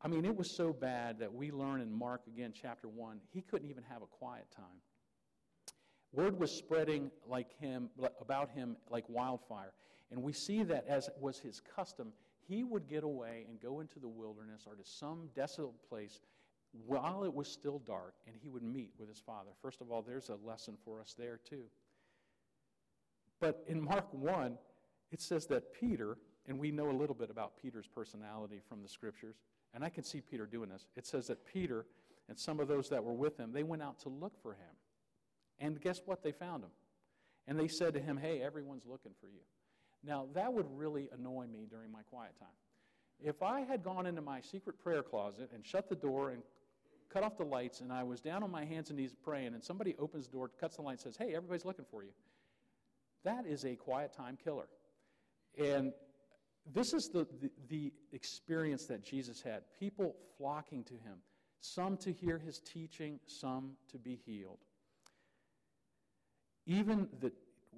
[0.02, 3.40] I mean, it was so bad that we learn in Mark again, chapter 1, he
[3.40, 4.82] couldn't even have a quiet time.
[6.12, 7.88] Word was spreading like him,
[8.20, 9.72] about him like wildfire.
[10.10, 12.12] And we see that as was his custom,
[12.46, 16.20] he would get away and go into the wilderness or to some desolate place
[16.86, 19.50] while it was still dark, and he would meet with his father.
[19.62, 21.64] First of all, there's a lesson for us there, too.
[23.40, 24.58] But in Mark 1,
[25.12, 28.88] it says that Peter, and we know a little bit about Peter's personality from the
[28.88, 29.36] scriptures,
[29.72, 30.86] and I can see Peter doing this.
[30.96, 31.86] It says that Peter
[32.28, 34.74] and some of those that were with him, they went out to look for him.
[35.58, 36.22] And guess what?
[36.22, 36.70] They found him.
[37.46, 39.40] And they said to him, Hey, everyone's looking for you.
[40.02, 42.48] Now, that would really annoy me during my quiet time.
[43.22, 46.42] If I had gone into my secret prayer closet and shut the door and
[47.12, 49.62] cut off the lights, and I was down on my hands and knees praying, and
[49.62, 52.10] somebody opens the door, cuts the light, and says, Hey, everybody's looking for you.
[53.24, 54.68] That is a quiet time killer.
[55.58, 55.92] And
[56.72, 61.18] this is the, the, the, experience that Jesus had people flocking to him,
[61.60, 64.58] some to hear his teaching, some to be healed.
[66.66, 67.32] Even the,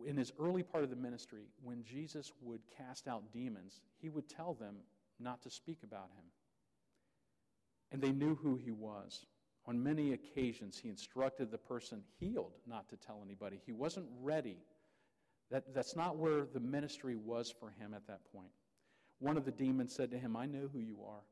[0.07, 4.29] in his early part of the ministry, when Jesus would cast out demons, he would
[4.29, 4.77] tell them
[5.19, 6.25] not to speak about him
[7.93, 9.27] and they knew who he was.
[9.67, 13.61] On many occasions, he instructed the person healed not to tell anybody.
[13.67, 14.59] He wasn't ready.
[15.51, 18.51] That, that's not where the ministry was for him at that point.
[19.19, 21.23] One of the demons said to him, I know who you are.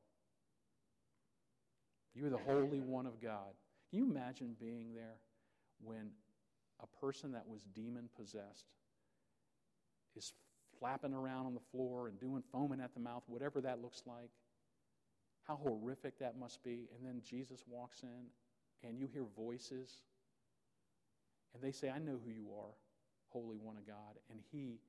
[2.14, 3.54] You're the Holy One of God.
[3.90, 5.16] Can you imagine being there
[5.82, 6.10] when
[6.80, 8.66] a person that was demon possessed
[10.16, 10.32] is
[10.78, 14.30] flapping around on the floor and doing foaming at the mouth, whatever that looks like?
[15.46, 16.88] How horrific that must be.
[16.94, 20.02] And then Jesus walks in and you hear voices
[21.54, 22.72] and they say, I know who you are,
[23.28, 24.18] Holy One of God.
[24.30, 24.80] And he,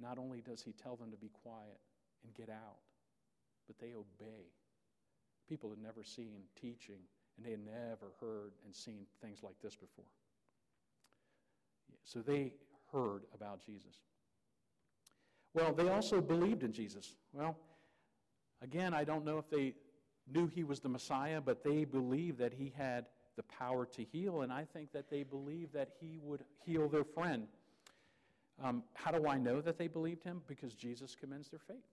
[0.00, 1.80] not only does he tell them to be quiet
[2.22, 2.78] and get out,
[3.66, 4.44] but they obey.
[5.48, 7.00] People had never seen teaching
[7.36, 10.04] and they had never heard and seen things like this before.
[12.04, 12.52] So they
[12.92, 13.96] heard about Jesus.
[15.54, 17.14] Well, they also believed in Jesus.
[17.32, 17.56] Well,
[18.62, 19.74] again, I don't know if they
[20.32, 23.06] knew he was the Messiah, but they believed that he had
[23.36, 27.04] the power to heal, and I think that they believed that he would heal their
[27.04, 27.46] friend.
[28.62, 30.42] Um, how do I know that they believed him?
[30.46, 31.84] Because Jesus commends their faith.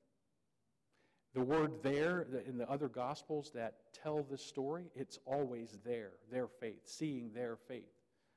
[1.34, 6.48] The word there in the other gospels that tell this story, it's always there, their
[6.48, 7.90] faith, seeing their faith.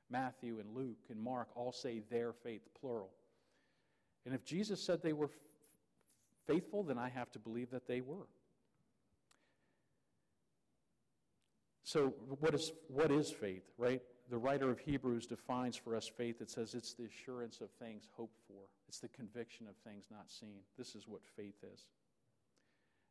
[0.09, 3.11] Matthew and Luke and Mark all say their faith, plural.
[4.25, 5.29] And if Jesus said they were
[6.47, 8.27] faithful, then I have to believe that they were.
[11.85, 14.01] So, what is, what is faith, right?
[14.31, 16.41] The writer of Hebrews defines for us faith.
[16.41, 20.31] It says it's the assurance of things hoped for, it's the conviction of things not
[20.31, 20.61] seen.
[20.79, 21.85] This is what faith is.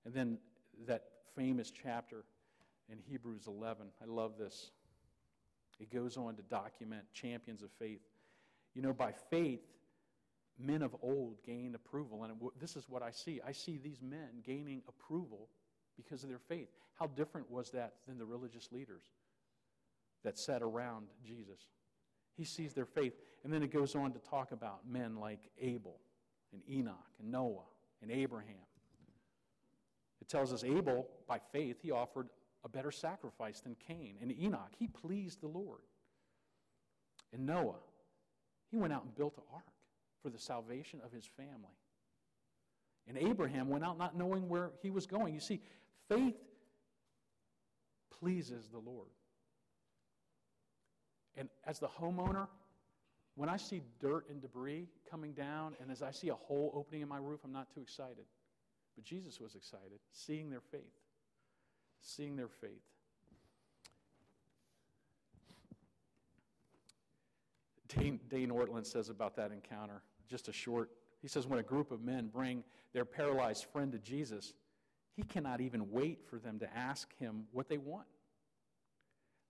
[0.04, 0.38] And then
[0.88, 1.04] that
[1.36, 2.24] famous chapter
[2.90, 4.72] in Hebrews 11, I love this.
[5.78, 8.02] It goes on to document champions of faith.
[8.74, 9.62] You know, by faith,
[10.58, 12.24] men of old gained approval.
[12.24, 15.48] And this is what I see I see these men gaining approval
[15.96, 16.68] because of their faith.
[16.98, 19.02] How different was that than the religious leaders
[20.22, 21.68] that sat around Jesus?
[22.36, 23.14] He sees their faith.
[23.42, 25.98] And then it goes on to talk about men like Abel
[26.52, 27.66] and Enoch and Noah
[28.02, 28.56] and Abraham.
[30.20, 32.28] It tells us Abel, by faith, he offered
[32.64, 34.16] a better sacrifice than Cain.
[34.22, 35.80] And Enoch, he pleased the Lord.
[37.32, 37.80] And Noah,
[38.70, 39.64] he went out and built an ark
[40.22, 41.76] for the salvation of his family.
[43.06, 45.34] And Abraham went out not knowing where he was going.
[45.34, 45.60] You see,
[46.08, 46.36] faith
[48.18, 49.08] pleases the Lord.
[51.36, 52.46] And as the homeowner,
[53.36, 57.02] when I see dirt and debris coming down, and as I see a hole opening
[57.02, 58.24] in my roof, I'm not too excited.
[58.94, 60.82] But Jesus was excited, seeing their faith.
[62.00, 62.70] Seeing their faith.
[67.88, 70.90] Dane, Dane Ortlund says about that encounter, just a short,
[71.20, 72.62] he says, when a group of men bring
[72.92, 74.52] their paralyzed friend to Jesus,
[75.16, 78.06] he cannot even wait for them to ask him what they want.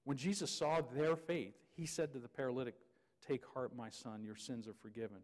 [0.04, 2.74] When Jesus saw their faith, he said to the paralytic,
[3.26, 5.18] Take heart, my son, your sins are forgiven.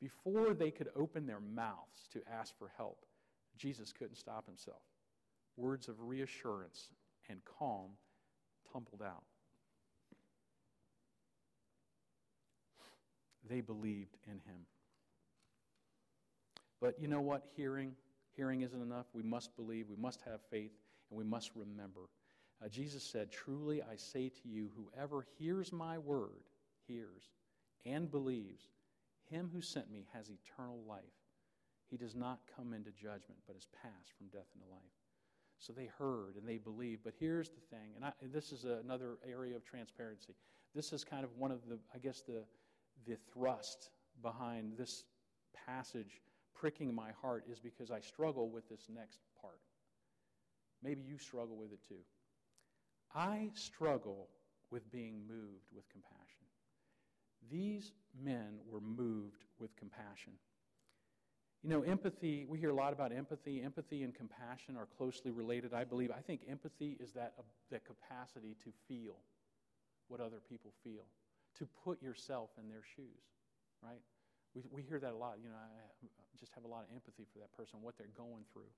[0.00, 3.04] Before they could open their mouths to ask for help,
[3.56, 4.82] Jesus couldn't stop himself.
[5.56, 6.90] Words of reassurance
[7.28, 7.90] and calm
[8.72, 9.24] tumbled out.
[13.48, 14.66] They believed in him.
[16.80, 17.44] But you know what?
[17.56, 17.94] Hearing
[18.36, 19.06] Hearing isn't enough.
[19.12, 20.72] We must believe, we must have faith,
[21.10, 22.08] and we must remember.
[22.64, 26.44] Uh, Jesus said, Truly I say to you, whoever hears my word,
[26.86, 27.30] hears,
[27.84, 28.64] and believes,
[29.30, 31.02] him who sent me has eternal life.
[31.90, 34.82] He does not come into judgment, but is passed from death into life.
[35.58, 37.02] So they heard and they believed.
[37.04, 40.34] But here's the thing, and, I, and this is another area of transparency.
[40.74, 42.44] This is kind of one of the, I guess, the,
[43.06, 43.90] the thrust
[44.22, 45.04] behind this
[45.66, 46.20] passage
[46.54, 49.60] pricking my heart is because I struggle with this next part.
[50.82, 52.02] Maybe you struggle with it too.
[53.14, 54.28] I struggle
[54.70, 56.44] with being moved with compassion.
[57.50, 60.32] These men were moved with compassion.
[61.62, 63.62] You know, empathy, we hear a lot about empathy.
[63.62, 66.10] Empathy and compassion are closely related, I believe.
[66.10, 69.16] I think empathy is that, uh, that capacity to feel
[70.08, 71.04] what other people feel,
[71.58, 73.22] to put yourself in their shoes,
[73.82, 74.02] right?
[74.54, 75.38] We, we hear that a lot.
[75.42, 76.06] You know, I
[76.38, 78.70] just have a lot of empathy for that person, what they're going through.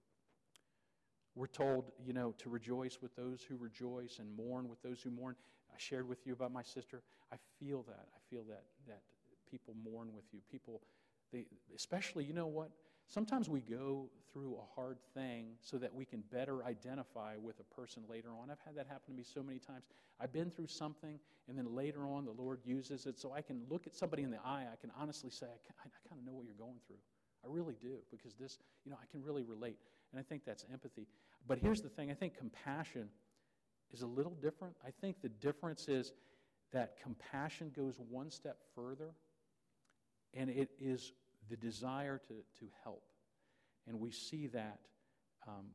[1.34, 5.10] We're told, you know, to rejoice with those who rejoice and mourn with those who
[5.10, 5.36] mourn.
[5.70, 7.02] I shared with you about my sister.
[7.30, 8.06] I feel that.
[8.14, 9.02] I feel that that
[9.50, 10.40] people mourn with you.
[10.50, 10.80] People,
[11.32, 12.70] they, especially, you know what?
[13.08, 17.74] Sometimes we go through a hard thing so that we can better identify with a
[17.74, 18.50] person later on.
[18.50, 19.84] I've had that happen to me so many times.
[20.20, 23.62] I've been through something, and then later on, the Lord uses it so I can
[23.70, 24.66] look at somebody in the eye.
[24.70, 26.96] I can honestly say, I, kind of know what you're going through.
[27.44, 29.78] I really do, because this, you know, I can really relate.
[30.12, 31.06] And I think that's empathy.
[31.46, 33.08] But here's the thing I think compassion
[33.92, 34.74] is a little different.
[34.84, 36.12] I think the difference is
[36.72, 39.14] that compassion goes one step further,
[40.34, 41.12] and it is
[41.48, 43.02] the desire to, to help.
[43.86, 44.80] And we see that
[45.46, 45.66] um,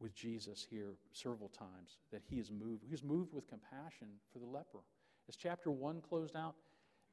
[0.00, 2.84] with Jesus here several times, that he is moved.
[2.88, 4.80] He's moved with compassion for the leper.
[5.28, 6.54] As chapter 1 closed out,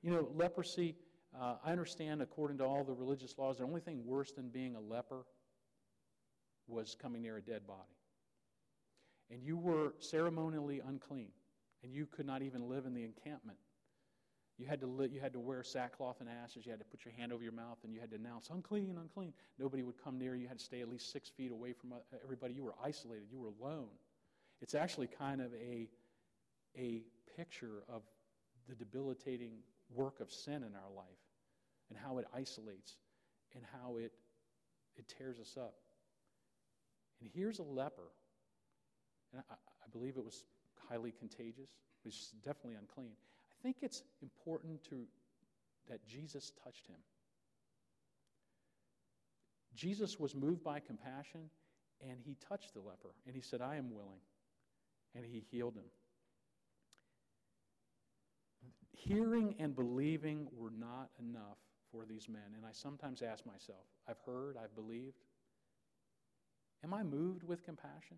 [0.02, 0.95] you know, leprosy,
[1.39, 4.76] uh, I understand according to all the religious laws, the only thing worse than being
[4.76, 5.26] a leper
[6.67, 7.80] was coming near a dead body.
[9.30, 11.30] And you were ceremonially unclean,
[11.84, 13.58] and you could not even live in the encampment.
[14.62, 16.67] You had, to li- you had to wear sackcloth and ashes.
[16.67, 18.95] You had to put your hand over your mouth and you had to announce, unclean,
[19.02, 19.34] unclean.
[19.58, 20.43] Nobody would come near you.
[20.43, 22.54] You had to stay at least six feet away from uh, everybody.
[22.54, 23.24] You were isolated.
[23.32, 23.88] You were alone.
[24.62, 25.89] It's actually kind of a,
[26.78, 27.02] a
[27.36, 28.04] picture of
[28.69, 29.54] the debilitating
[29.95, 31.08] work of sin in our life
[31.89, 32.97] and how it isolates
[33.56, 34.12] and how it,
[34.95, 35.74] it tears us up.
[37.19, 38.12] And here's a leper.
[39.34, 40.43] And I, I believe it was
[40.88, 41.71] highly contagious.
[42.06, 43.13] It was definitely unclean.
[43.62, 45.04] I think it's important to,
[45.88, 46.95] that Jesus touched him.
[49.76, 51.41] Jesus was moved by compassion
[52.02, 54.21] and he touched the leper and he said, I am willing.
[55.13, 55.84] And he healed him.
[58.93, 61.60] Hearing and believing were not enough
[61.91, 62.56] for these men.
[62.56, 65.24] And I sometimes ask myself, I've heard, I've believed.
[66.84, 68.17] Am I moved with compassion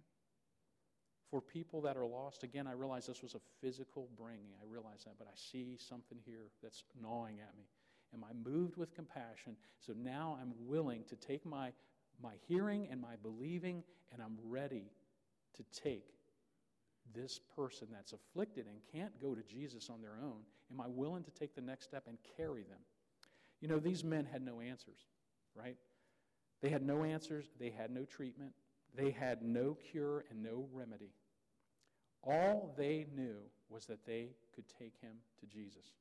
[1.33, 2.43] for people that are lost?
[2.43, 4.53] Again, I realize this was a physical bringing.
[4.61, 7.63] I realize that, but I see something here that's gnawing at me.
[8.13, 9.55] Am I moved with compassion?
[9.79, 11.71] So now I'm willing to take my,
[12.21, 14.91] my hearing and my believing, and I'm ready
[15.55, 16.13] to take
[17.15, 20.41] this person that's afflicted and can't go to Jesus on their own.
[20.71, 22.81] Am I willing to take the next step and carry them?
[23.59, 24.99] You know, these men had no answers,
[25.55, 25.77] right?
[26.61, 28.51] They had no answers, they had no treatment,
[28.95, 31.09] they had no cure and no remedy.
[32.25, 33.37] All they knew
[33.69, 35.91] was that they could take him to Jesus.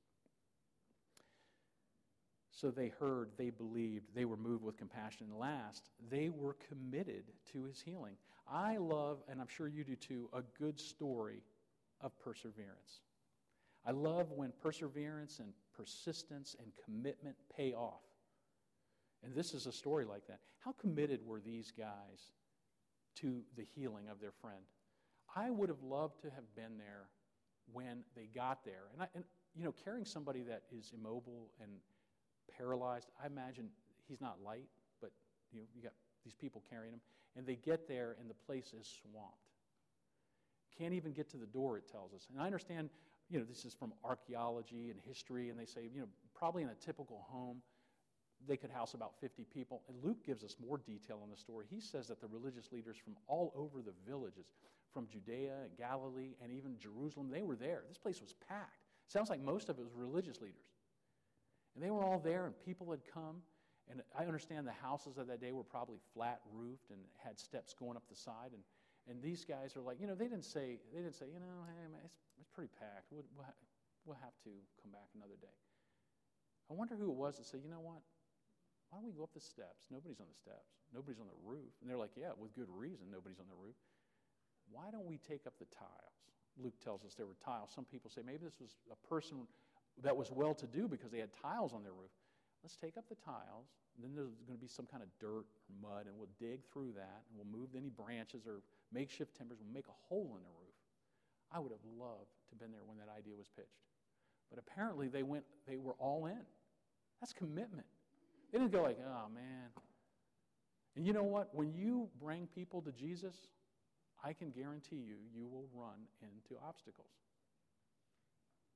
[2.51, 5.27] So they heard, they believed, they were moved with compassion.
[5.31, 8.15] And last, they were committed to his healing.
[8.49, 11.43] I love, and I'm sure you do too, a good story
[12.01, 13.01] of perseverance.
[13.85, 18.03] I love when perseverance and persistence and commitment pay off.
[19.25, 20.41] And this is a story like that.
[20.59, 22.33] How committed were these guys
[23.17, 24.63] to the healing of their friend?
[25.35, 27.09] I would have loved to have been there
[27.73, 28.91] when they got there.
[28.93, 31.71] And, I, and you know, carrying somebody that is immobile and
[32.57, 33.69] paralyzed, I imagine
[34.09, 34.69] he's not light,
[35.01, 35.11] but
[35.53, 35.93] you know, you got
[36.25, 37.01] these people carrying him,
[37.37, 39.37] and they get there and the place is swamped.
[40.79, 42.27] Can't even get to the door, it tells us.
[42.33, 42.89] And I understand
[43.33, 46.69] you know, this is from archaeology and history, and they say, you know, probably in
[46.69, 47.63] a typical home,
[48.49, 49.83] they could house about 50 people.
[49.89, 51.67] And Luke gives us more detail on the story.
[51.71, 54.47] He says that the religious leaders from all over the villages,
[54.93, 57.83] from Judea and Galilee and even Jerusalem, they were there.
[57.89, 58.85] This place was packed.
[59.09, 60.67] Sounds like most of it was religious leaders.
[61.75, 63.37] And they were all there, and people had come.
[63.91, 67.75] And I understand the houses of that day were probably flat roofed and had steps
[67.75, 68.51] going up the side.
[68.53, 68.63] And
[69.09, 71.67] and these guys are like, you know, they didn't say, they didn't say, you know,
[71.67, 73.11] hey, man, it's, it's pretty packed.
[73.11, 73.47] We'll, we'll,
[74.07, 75.57] we'll have to come back another day.
[76.71, 77.99] I wonder who it was that said, you know what?
[78.93, 79.89] Why don't we go up the steps?
[79.89, 80.77] Nobody's on the steps.
[80.93, 81.73] Nobody's on the roof.
[81.81, 83.81] And they're like, yeah, with good reason, nobody's on the roof.
[84.69, 86.21] Why don't we take up the tiles?
[86.61, 87.73] Luke tells us there were tiles.
[87.73, 89.49] Some people say maybe this was a person
[90.05, 92.13] that was well to do because they had tiles on their roof.
[92.61, 93.73] Let's take up the tiles.
[93.97, 96.93] then there's going to be some kind of dirt or mud, and we'll dig through
[96.93, 98.61] that, and we'll move any branches or
[98.93, 100.77] makeshift timbers, we'll make a hole in the roof.
[101.49, 103.89] I would have loved to have been there when that idea was pitched.
[104.53, 106.45] But apparently they went, they were all in.
[107.21, 107.89] That's commitment.
[108.53, 109.71] They didn't go like, oh man.
[110.95, 111.49] And you know what?
[111.55, 113.35] When you bring people to Jesus,
[114.23, 117.09] I can guarantee you, you will run into obstacles.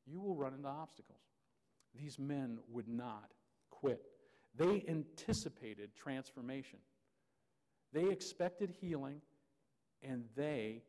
[0.06, 1.20] You will run into obstacles.
[1.94, 3.32] These men would not
[3.70, 4.00] quit.
[4.56, 6.78] They anticipated transformation.
[7.92, 9.20] They expected healing,
[10.02, 10.82] and they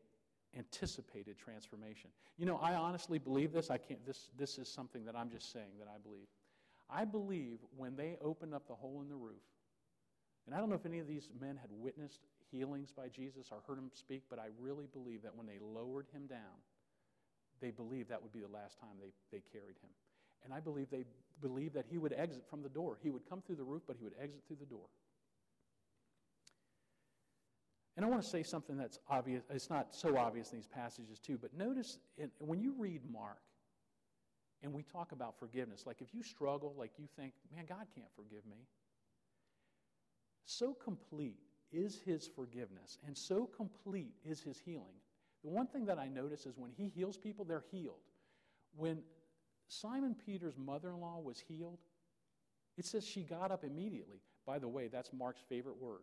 [0.56, 2.10] anticipated transformation.
[2.38, 3.70] You know, I honestly believe this.
[3.70, 6.26] I can't, this, this is something that I'm just saying that I believe.
[6.90, 9.42] I believe when they opened up the hole in the roof,
[10.46, 12.20] and I don't know if any of these men had witnessed
[12.50, 16.06] healings by Jesus or heard him speak, but I really believe that when they lowered
[16.12, 16.64] him down,
[17.60, 19.90] they believed that would be the last time they, they carried him.
[20.44, 21.04] And I believe they
[21.42, 22.98] believed that he would exit from the door.
[23.02, 24.86] He would come through the roof, but he would exit through the door.
[27.96, 29.42] And I want to say something that's obvious.
[29.50, 33.38] It's not so obvious in these passages, too, but notice in, when you read Mark
[34.62, 38.10] and we talk about forgiveness, like if you struggle, like you think, man, God can't
[38.16, 38.66] forgive me.
[40.44, 41.38] So complete
[41.70, 44.96] is his forgiveness and so complete is his healing.
[45.44, 48.00] The one thing that I notice is when he heals people, they're healed.
[48.76, 49.02] When
[49.68, 51.78] Simon Peter's mother in law was healed,
[52.76, 54.20] it says she got up immediately.
[54.46, 56.02] By the way, that's Mark's favorite word.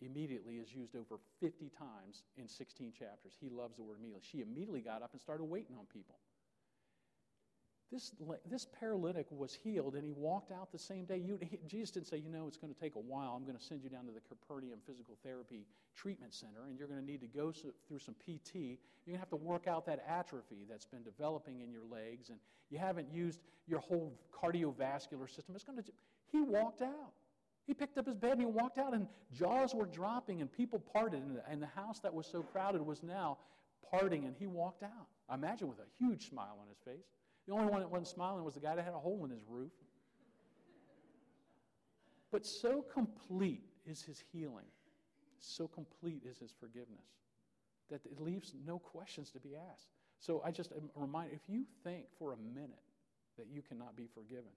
[0.00, 3.32] Immediately is used over 50 times in 16 chapters.
[3.40, 4.26] He loves the word immediately.
[4.30, 6.16] She immediately got up and started waiting on people.
[7.92, 8.12] This,
[8.50, 11.18] this paralytic was healed and he walked out the same day.
[11.18, 13.34] You, he, Jesus didn't say, you know, it's going to take a while.
[13.36, 16.88] I'm going to send you down to the Capernaum Physical Therapy Treatment Center and you're
[16.88, 18.54] going to need to go so, through some PT.
[18.54, 22.30] You're going to have to work out that atrophy that's been developing in your legs
[22.30, 22.38] and
[22.70, 25.54] you haven't used your whole cardiovascular system.
[25.54, 25.84] It's going to,
[26.32, 27.12] he walked out.
[27.66, 30.78] He picked up his bed and he walked out, and jaws were dropping, and people
[30.78, 33.38] parted, and the house that was so crowded was now
[33.90, 35.08] parting, and he walked out.
[35.28, 37.06] I imagine with a huge smile on his face.
[37.46, 39.42] The only one that wasn't smiling was the guy that had a hole in his
[39.48, 39.72] roof.
[42.32, 44.66] But so complete is his healing,
[45.38, 47.06] so complete is his forgiveness,
[47.88, 49.88] that it leaves no questions to be asked.
[50.18, 52.82] So I just remind if you think for a minute
[53.38, 54.50] that you cannot be forgiven,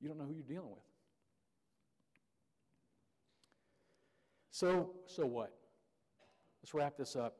[0.00, 0.84] you don't know who you're dealing with.
[4.52, 5.52] So, so what?
[6.62, 7.36] Let's wrap this up.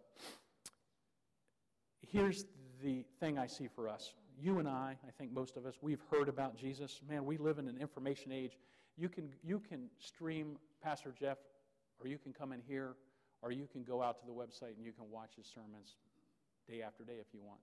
[2.00, 2.44] Here's
[2.82, 4.12] the thing I see for us.
[4.40, 7.00] You and I, I think most of us, we've heard about Jesus.
[7.08, 8.56] Man, we live in an information age.
[8.96, 11.38] You can, you can stream Pastor Jeff,
[12.00, 12.94] or you can come in here,
[13.42, 15.96] or you can go out to the website and you can watch his sermons
[16.68, 17.60] day after day if you want.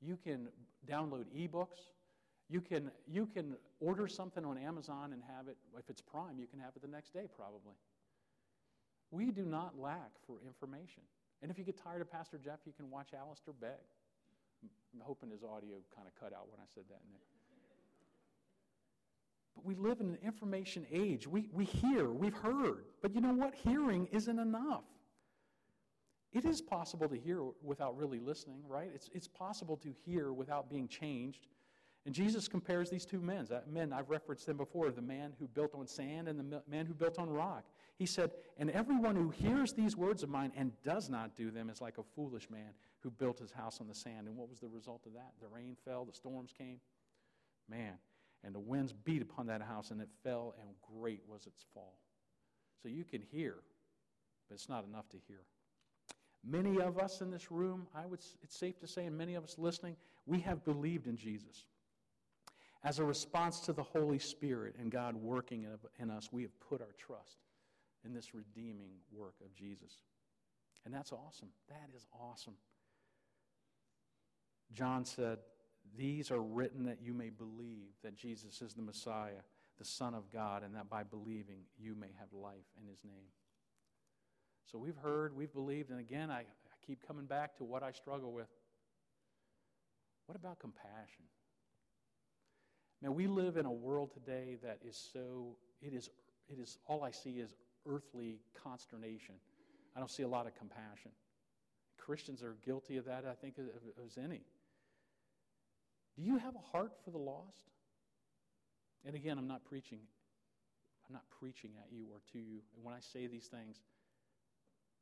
[0.00, 0.48] You can
[0.88, 1.90] download ebooks.
[2.50, 6.46] You can, you can order something on Amazon and have it, if it's Prime, you
[6.46, 7.74] can have it the next day probably.
[9.10, 11.02] We do not lack for information.
[11.40, 13.70] And if you get tired of Pastor Jeff, you can watch Alistair Begg.
[14.94, 17.00] I'm hoping his audio kind of cut out when I said that.
[19.54, 21.26] But we live in an information age.
[21.26, 22.86] We, we hear, we've heard.
[23.02, 23.54] But you know what?
[23.54, 24.84] Hearing isn't enough.
[26.32, 28.90] It is possible to hear without really listening, right?
[28.92, 31.46] It's, it's possible to hear without being changed.
[32.06, 33.48] And Jesus compares these two men.
[33.66, 36.92] Men, I've referenced them before the man who built on sand and the man who
[36.92, 37.64] built on rock.
[37.96, 41.70] He said, And everyone who hears these words of mine and does not do them
[41.70, 44.26] is like a foolish man who built his house on the sand.
[44.26, 45.32] And what was the result of that?
[45.40, 46.78] The rain fell, the storms came.
[47.70, 47.94] Man,
[48.44, 50.68] and the winds beat upon that house, and it fell, and
[51.00, 51.98] great was its fall.
[52.82, 53.54] So you can hear,
[54.48, 55.40] but it's not enough to hear.
[56.46, 59.44] Many of us in this room, I would, it's safe to say, and many of
[59.44, 59.96] us listening,
[60.26, 61.64] we have believed in Jesus.
[62.84, 65.66] As a response to the Holy Spirit and God working
[65.98, 67.38] in us, we have put our trust
[68.04, 70.02] in this redeeming work of Jesus.
[70.84, 71.48] And that's awesome.
[71.70, 72.56] That is awesome.
[74.74, 75.38] John said,
[75.96, 79.42] These are written that you may believe that Jesus is the Messiah,
[79.78, 83.32] the Son of God, and that by believing you may have life in his name.
[84.70, 87.92] So we've heard, we've believed, and again, I, I keep coming back to what I
[87.92, 88.48] struggle with.
[90.26, 91.24] What about compassion?
[93.04, 96.08] Man, we live in a world today that is so, it is,
[96.48, 97.54] it is, all I see is
[97.86, 99.34] earthly consternation.
[99.94, 101.10] I don't see a lot of compassion.
[101.98, 103.56] Christians are guilty of that, I think,
[104.02, 104.40] as any.
[106.16, 107.68] Do you have a heart for the lost?
[109.04, 110.00] And again, I'm not preaching.
[111.06, 112.60] I'm not preaching at you or to you.
[112.74, 113.82] And when I say these things,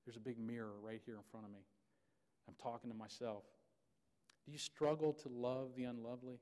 [0.04, 1.60] there's a big mirror right here in front of me.
[2.48, 3.44] I'm talking to myself.
[4.44, 6.40] Do you struggle to love the unlovely?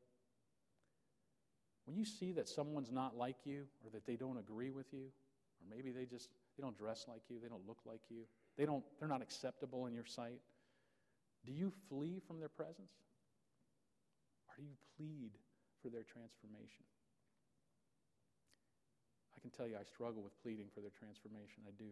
[1.91, 5.11] When you see that someone's not like you or that they don't agree with you,
[5.11, 8.23] or maybe they just they don't dress like you, they don't look like you,
[8.57, 10.39] they don't they're not acceptable in your sight,
[11.45, 12.95] do you flee from their presence?
[14.47, 15.33] Or do you plead
[15.83, 16.87] for their transformation?
[19.37, 21.67] I can tell you I struggle with pleading for their transformation.
[21.67, 21.91] I do.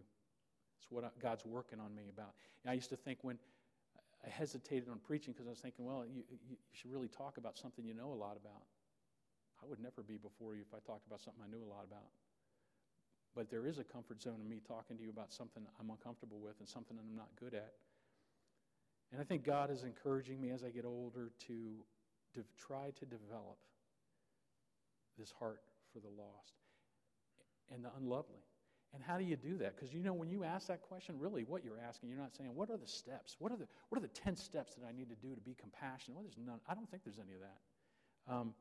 [0.79, 2.35] It's what God's working on me about.
[2.65, 3.37] I used to think when
[4.25, 7.59] I hesitated on preaching because I was thinking, well, you, you should really talk about
[7.59, 8.63] something you know a lot about.
[9.63, 11.85] I would never be before you if I talked about something I knew a lot
[11.87, 12.11] about.
[13.35, 16.39] But there is a comfort zone in me talking to you about something I'm uncomfortable
[16.41, 17.75] with and something that I'm not good at.
[19.13, 21.55] And I think God is encouraging me as I get older to,
[22.35, 23.59] to try to develop
[25.19, 25.61] this heart
[25.93, 26.55] for the lost
[27.73, 28.43] and the unlovely.
[28.95, 29.77] And how do you do that?
[29.77, 32.55] Because you know, when you ask that question, really what you're asking, you're not saying,
[32.55, 33.37] what are the steps?
[33.39, 35.55] What are the, what are the 10 steps that I need to do to be
[35.61, 36.17] compassionate?
[36.17, 36.61] Well, there's none.
[36.69, 38.33] I don't think there's any of that.
[38.33, 38.55] Um,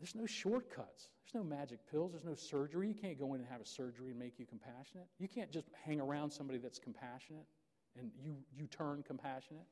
[0.00, 1.10] there's no shortcuts.
[1.22, 2.12] There's no magic pills.
[2.12, 2.88] There's no surgery.
[2.88, 5.06] You can't go in and have a surgery and make you compassionate.
[5.18, 7.44] You can't just hang around somebody that's compassionate
[7.98, 9.66] and you, you turn compassionate.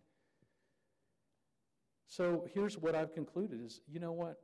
[2.07, 4.41] So here's what I've concluded is, you know what?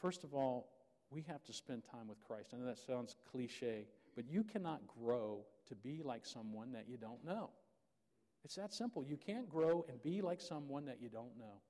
[0.00, 0.68] First of all,
[1.10, 2.50] we have to spend time with Christ.
[2.54, 6.96] I know that sounds cliche, but you cannot grow to be like someone that you
[6.96, 7.50] don't know.
[8.44, 9.04] It's that simple.
[9.04, 11.60] You can't grow and be like someone that you don't know.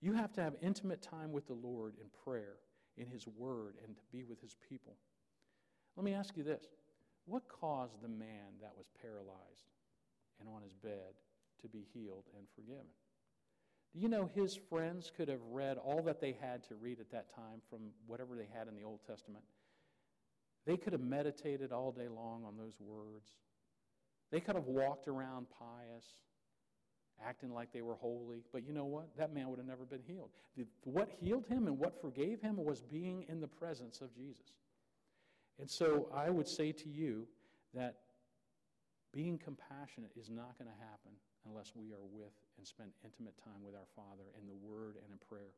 [0.00, 2.56] You have to have intimate time with the Lord in prayer,
[2.96, 4.96] in His Word, and to be with His people.
[5.96, 6.64] Let me ask you this
[7.26, 9.70] What caused the man that was paralyzed
[10.40, 11.14] and on his bed
[11.60, 12.86] to be healed and forgiven?
[13.92, 17.10] Do you know his friends could have read all that they had to read at
[17.10, 19.44] that time from whatever they had in the Old Testament?
[20.64, 23.30] They could have meditated all day long on those words.
[24.30, 26.04] They could have walked around pious,
[27.26, 28.42] acting like they were holy.
[28.52, 29.08] But you know what?
[29.16, 30.30] That man would have never been healed.
[30.84, 34.54] What healed him and what forgave him was being in the presence of Jesus.
[35.58, 37.26] And so I would say to you
[37.74, 37.96] that
[39.12, 41.12] being compassionate is not going to happen
[41.48, 45.12] unless we are with and spend intimate time with our Father in the Word and
[45.12, 45.52] in prayer.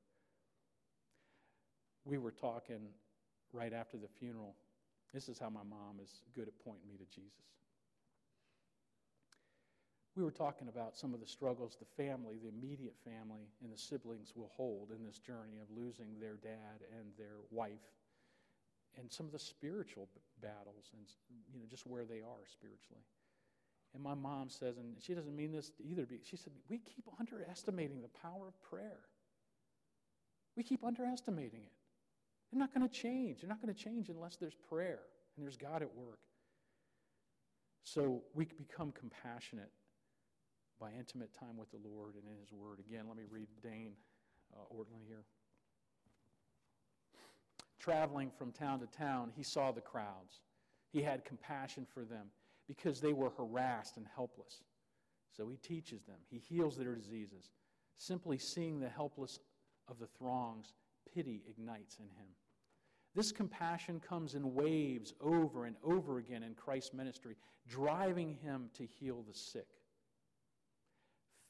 [2.05, 2.89] We were talking
[3.53, 4.57] right after the funeral.
[5.13, 7.62] This is how my mom is good at pointing me to Jesus.
[10.15, 13.79] We were talking about some of the struggles the family, the immediate family, and the
[13.79, 17.89] siblings will hold in this journey of losing their dad and their wife,
[18.99, 20.09] and some of the spiritual
[20.43, 21.07] battles, and
[21.53, 23.05] you know just where they are spiritually.
[23.95, 28.01] And my mom says, and she doesn't mean this either, she said, We keep underestimating
[28.01, 29.01] the power of prayer.
[30.57, 31.73] We keep underestimating it.
[32.51, 33.41] They're not going to change.
[33.41, 35.01] They're not going to change unless there's prayer
[35.37, 36.19] and there's God at work.
[37.85, 39.71] So we become compassionate
[40.83, 42.81] by intimate time with the Lord and in His Word.
[42.81, 43.93] Again, let me read Dane
[44.53, 45.23] uh, Ortlund here.
[47.79, 50.41] Traveling from town to town, he saw the crowds.
[50.93, 52.27] He had compassion for them
[52.67, 54.63] because they were harassed and helpless.
[55.37, 57.53] So he teaches them, he heals their diseases.
[57.95, 59.39] Simply seeing the helpless
[59.89, 60.75] of the throngs,
[61.15, 62.29] pity ignites in him.
[63.15, 67.37] This compassion comes in waves over and over again in Christ's ministry,
[67.69, 69.69] driving him to heal the sick,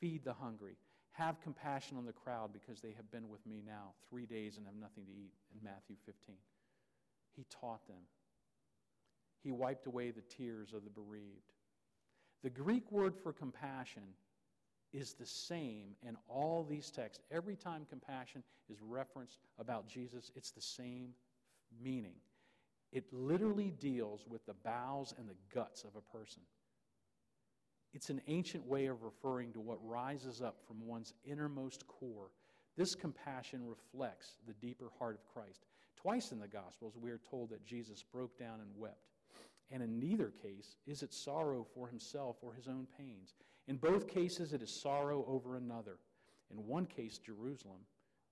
[0.03, 0.76] feed the hungry,
[1.12, 4.66] have compassion on the crowd because they have been with me now three days and
[4.66, 6.34] have nothing to eat in Matthew 15.
[7.36, 8.03] He taught them,
[9.42, 11.53] he wiped away the tears of the bereaved.
[12.42, 14.03] The Greek word for compassion
[14.92, 17.22] is the same in all these texts.
[17.30, 21.11] Every time compassion is referenced about Jesus, it's the same
[21.82, 22.16] meaning.
[22.92, 26.42] It literally deals with the bowels and the guts of a person.
[27.95, 32.30] It's an ancient way of referring to what rises up from one's innermost core.
[32.76, 35.66] This compassion reflects the deeper heart of Christ.
[35.97, 39.11] Twice in the Gospels, we are told that Jesus broke down and wept.
[39.70, 43.34] And in neither case is it sorrow for himself or his own pains.
[43.68, 45.99] In both cases, it is sorrow over another.
[46.51, 47.80] In one case, Jerusalem,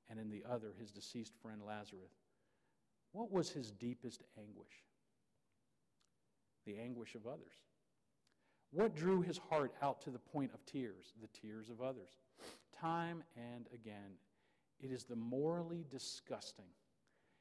[0.08, 2.12] and in the other, his deceased friend Lazarus.
[3.12, 4.84] What was his deepest anguish?
[6.66, 7.54] The anguish of others.
[8.72, 11.12] What drew his heart out to the point of tears?
[11.20, 12.10] The tears of others.
[12.78, 14.12] Time and again,
[14.80, 16.70] it is the morally disgusting,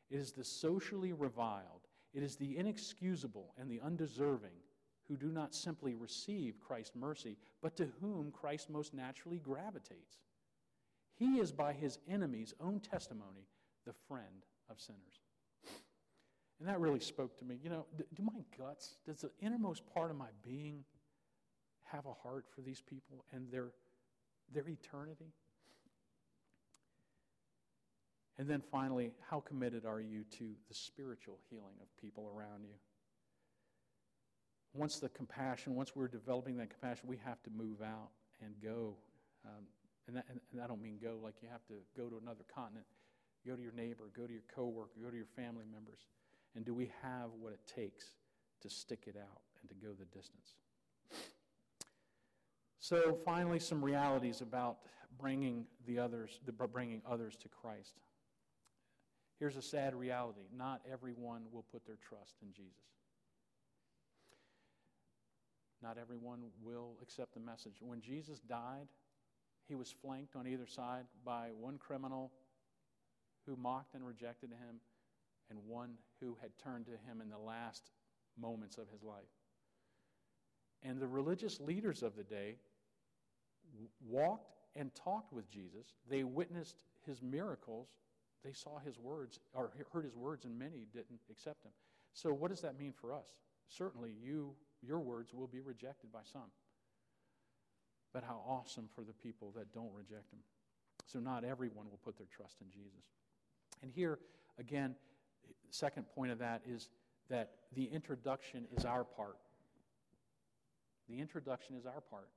[0.09, 4.57] it is the socially reviled, it is the inexcusable and the undeserving
[5.07, 10.19] who do not simply receive Christ's mercy, but to whom Christ most naturally gravitates.
[11.15, 13.47] He is, by his enemies' own testimony,
[13.85, 15.21] the friend of sinners.
[16.59, 17.57] And that really spoke to me.
[17.63, 20.83] You know, do my guts, does the innermost part of my being
[21.91, 23.69] have a heart for these people and their,
[24.53, 25.33] their eternity?
[28.37, 32.75] And then finally, how committed are you to the spiritual healing of people around you?
[34.73, 38.09] Once the compassion, once we're developing that compassion, we have to move out
[38.41, 38.95] and go.
[39.45, 39.65] Um,
[40.07, 42.45] and, that, and, and I don't mean go like you have to go to another
[42.53, 42.85] continent.
[43.45, 46.07] Go to your neighbor, go to your coworker, go to your family members.
[46.55, 48.05] And do we have what it takes
[48.61, 50.55] to stick it out and to go the distance?
[52.79, 54.77] So finally, some realities about
[55.19, 56.39] bringing the others,
[56.71, 57.99] bringing others to Christ.
[59.37, 62.73] Here's a sad reality not everyone will put their trust in Jesus.
[65.81, 67.75] Not everyone will accept the message.
[67.79, 68.87] When Jesus died,
[69.67, 72.31] he was flanked on either side by one criminal
[73.45, 74.81] who mocked and rejected him,
[75.49, 77.89] and one who had turned to him in the last
[78.39, 79.23] moments of his life.
[80.83, 82.57] And the religious leaders of the day
[84.05, 85.93] walked and talked with Jesus.
[86.09, 87.87] They witnessed his miracles
[88.43, 91.71] they saw his words or heard his words, and many didn't accept him.
[92.13, 93.27] So, what does that mean for us?
[93.67, 96.49] Certainly, you, your words will be rejected by some.
[98.13, 100.39] But how awesome for the people that don't reject him.
[101.05, 103.03] So, not everyone will put their trust in Jesus.
[103.83, 104.19] And here,
[104.57, 104.95] again,
[105.69, 106.89] second point of that is
[107.29, 109.37] that the introduction is our part.
[111.09, 112.29] The introduction is our part.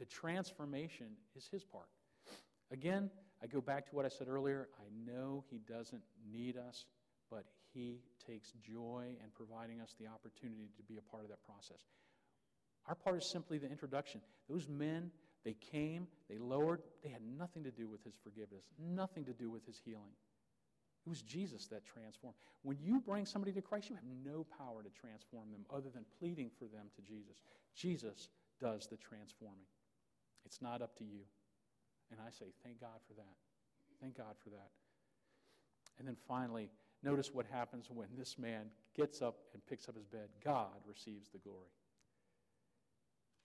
[0.00, 1.86] The transformation is his part.
[2.72, 3.10] Again,
[3.42, 4.68] I go back to what I said earlier.
[4.78, 6.86] I know he doesn't need us,
[7.30, 7.44] but
[7.74, 11.84] he takes joy in providing us the opportunity to be a part of that process.
[12.88, 14.22] Our part is simply the introduction.
[14.48, 15.10] Those men,
[15.44, 19.50] they came, they lowered, they had nothing to do with his forgiveness, nothing to do
[19.50, 20.16] with his healing.
[21.06, 22.36] It was Jesus that transformed.
[22.62, 26.04] When you bring somebody to Christ, you have no power to transform them other than
[26.18, 27.42] pleading for them to Jesus.
[27.74, 28.28] Jesus
[28.60, 29.66] does the transforming.
[30.44, 31.20] It's not up to you.
[32.10, 33.36] And I say, thank God for that.
[34.00, 34.70] Thank God for that.
[35.98, 36.70] And then finally,
[37.02, 38.66] notice what happens when this man
[38.96, 40.28] gets up and picks up his bed.
[40.44, 41.68] God receives the glory.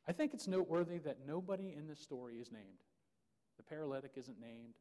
[0.08, 2.84] I think it's noteworthy that nobody in this story is named.
[3.58, 4.76] The paralytic isn't named.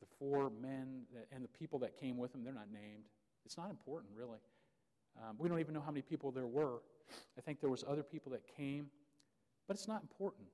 [0.00, 3.04] The four men that, and the people that came with him, they're not named.
[3.44, 4.38] It's not important, really.
[5.22, 6.80] Um, we don't even know how many people there were.
[7.38, 8.86] I think there was other people that came,
[9.68, 10.46] but it's not important.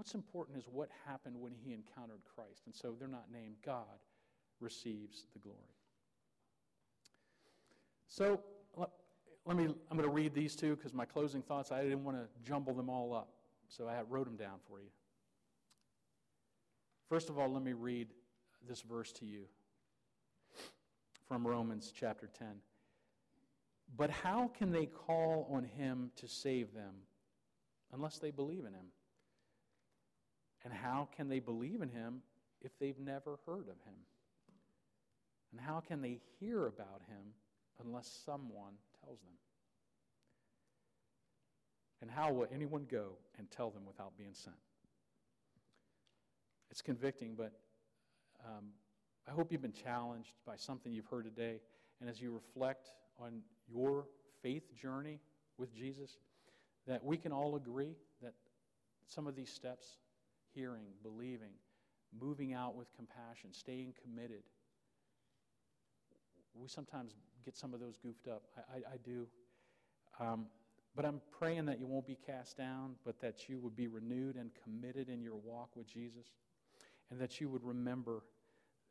[0.00, 2.62] What's important is what happened when he encountered Christ.
[2.64, 3.56] And so they're not named.
[3.62, 3.84] God
[4.58, 5.58] receives the glory.
[8.08, 8.40] So
[9.44, 12.16] let, me, I'm going to read these two because my closing thoughts, I didn't want
[12.16, 13.28] to jumble them all up.
[13.68, 14.88] So I wrote them down for you.
[17.10, 18.08] First of all, let me read
[18.66, 19.44] this verse to you
[21.28, 22.48] from Romans chapter 10.
[23.98, 26.94] But how can they call on him to save them
[27.92, 28.86] unless they believe in him?
[30.64, 32.22] And how can they believe in him
[32.60, 34.00] if they've never heard of him?
[35.52, 37.34] And how can they hear about him
[37.84, 39.32] unless someone tells them?
[42.02, 44.56] And how will anyone go and tell them without being sent?
[46.70, 47.52] It's convicting, but
[48.44, 48.66] um,
[49.28, 51.60] I hope you've been challenged by something you've heard today.
[52.00, 54.06] And as you reflect on your
[54.42, 55.18] faith journey
[55.58, 56.18] with Jesus,
[56.86, 58.34] that we can all agree that
[59.06, 59.98] some of these steps
[60.54, 61.52] hearing, believing,
[62.18, 64.42] moving out with compassion, staying committed.
[66.54, 68.42] We sometimes get some of those goofed up.
[68.56, 69.26] I, I, I do.
[70.18, 70.46] Um,
[70.96, 74.36] but I'm praying that you won't be cast down, but that you would be renewed
[74.36, 76.26] and committed in your walk with Jesus,
[77.10, 78.22] and that you would remember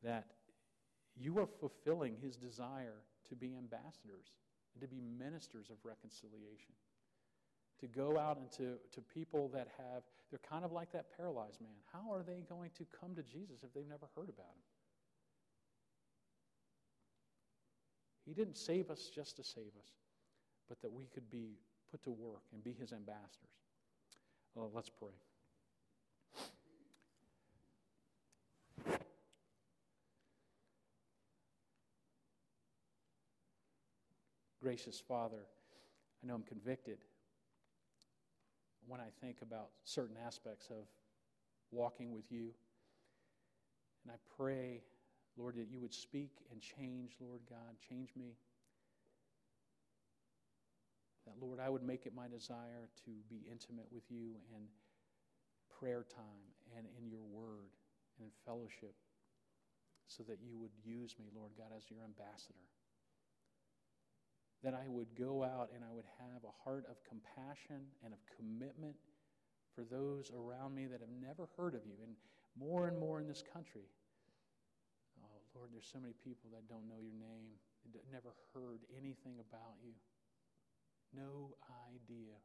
[0.01, 0.27] that
[1.17, 4.31] you are fulfilling his desire to be ambassadors
[4.73, 6.73] and to be ministers of reconciliation
[7.79, 11.59] to go out and to, to people that have, they're kind of like that paralyzed
[11.61, 11.71] man.
[11.91, 14.63] How are they going to come to Jesus if they've never heard about him?
[18.25, 19.91] He didn't save us just to save us,
[20.67, 21.57] but that we could be
[21.89, 23.49] put to work and be his ambassadors.
[24.55, 25.09] Uh, let's pray.
[34.61, 35.47] Gracious Father,
[36.21, 36.99] I know I'm convicted
[38.89, 40.87] when I think about certain aspects of
[41.71, 42.49] walking with you.
[44.03, 44.81] And I pray,
[45.37, 48.33] Lord, that you would speak and change, Lord God, change me.
[51.27, 54.65] That, Lord, I would make it my desire to be intimate with you in
[55.79, 57.69] prayer time and in your word
[58.17, 58.95] and in fellowship
[60.07, 62.65] so that you would use me, Lord God, as your ambassador
[64.63, 68.19] that I would go out and I would have a heart of compassion and of
[68.35, 68.95] commitment
[69.75, 71.95] for those around me that have never heard of you.
[72.03, 72.15] And
[72.59, 73.87] more and more in this country,
[75.23, 77.55] oh, Lord, there's so many people that don't know your name,
[78.11, 79.93] never heard anything about you.
[81.15, 81.55] No
[81.87, 82.35] idea.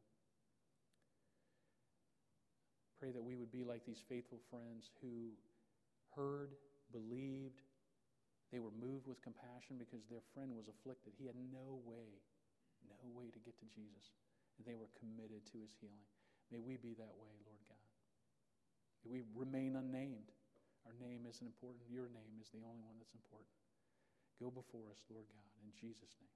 [2.99, 5.35] Pray that we would be like these faithful friends who
[6.15, 6.55] heard,
[6.91, 7.61] believed,
[8.55, 11.11] they were moved with compassion because their friend was afflicted.
[11.19, 12.23] He had no way,
[12.87, 14.15] no way to get to Jesus.
[14.55, 16.07] And they were committed to his healing.
[16.47, 17.91] May we be that way, Lord God.
[19.03, 20.31] May we remain unnamed.
[20.87, 21.83] Our name isn't important.
[21.91, 23.51] Your name is the only one that's important.
[24.39, 26.34] Go before us, Lord God, in Jesus' name.